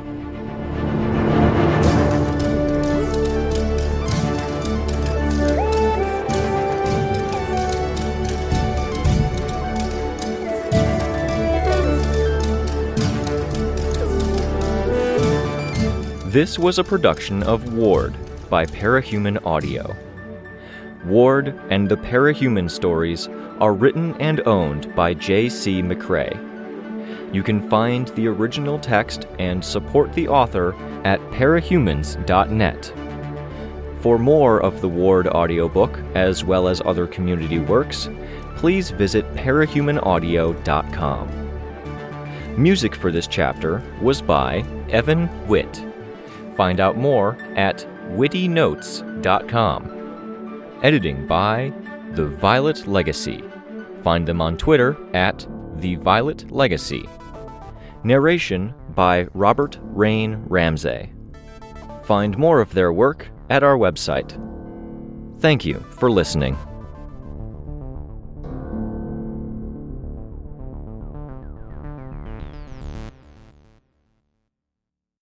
This 16.31 16.61
was 16.61 16.79
a 16.79 16.85
production 16.85 17.43
of 17.43 17.75
Ward 17.75 18.15
by 18.49 18.65
Parahuman 18.65 19.45
Audio. 19.45 19.97
Ward 21.05 21.59
and 21.71 21.89
the 21.89 21.97
Parahuman 21.97 22.71
stories 22.71 23.27
are 23.59 23.75
written 23.75 24.15
and 24.21 24.41
owned 24.47 24.95
by 24.95 25.13
J.C. 25.13 25.83
McCrae. 25.83 26.50
You 27.33 27.43
can 27.43 27.69
find 27.71 28.09
the 28.09 28.27
original 28.27 28.79
text 28.79 29.27
and 29.39 29.65
support 29.65 30.13
the 30.13 30.29
author 30.29 30.75
at 31.05 31.21
parahumans.net. 31.31 32.93
For 34.01 34.19
more 34.19 34.61
of 34.61 34.81
the 34.81 34.89
Ward 34.89 35.29
audiobook, 35.29 35.99
as 36.15 36.43
well 36.43 36.67
as 36.69 36.81
other 36.85 37.07
community 37.07 37.59
works, 37.59 38.09
please 38.57 38.91
visit 38.91 39.31
parahumanaudio.com. 39.35 41.51
Music 42.57 42.95
for 42.95 43.13
this 43.13 43.27
chapter 43.27 43.83
was 44.03 44.23
by 44.23 44.65
Evan 44.89 45.29
Witt. 45.47 45.85
Find 46.57 46.81
out 46.81 46.97
more 46.97 47.37
at 47.57 47.87
wittynotes.com. 48.11 49.97
Editing 50.83 51.27
by 51.27 51.73
The 52.13 52.27
Violet 52.27 52.87
Legacy. 52.87 53.45
Find 54.03 54.27
them 54.27 54.41
on 54.41 54.57
Twitter 54.57 54.97
at 55.15 55.47
The 55.77 55.97
Violet 55.97 56.51
Legacy. 56.51 57.07
Narration 58.03 58.73
by 58.95 59.27
Robert 59.35 59.79
Rain 59.83 60.43
Ramsay. 60.47 61.13
Find 62.05 62.39
more 62.39 62.61
of 62.61 62.73
their 62.73 62.93
work 62.93 63.29
at 63.51 63.63
our 63.63 63.77
website. 63.77 64.39
Thank 65.41 65.65
you 65.65 65.81
for 65.91 66.11
listening. 66.11 66.57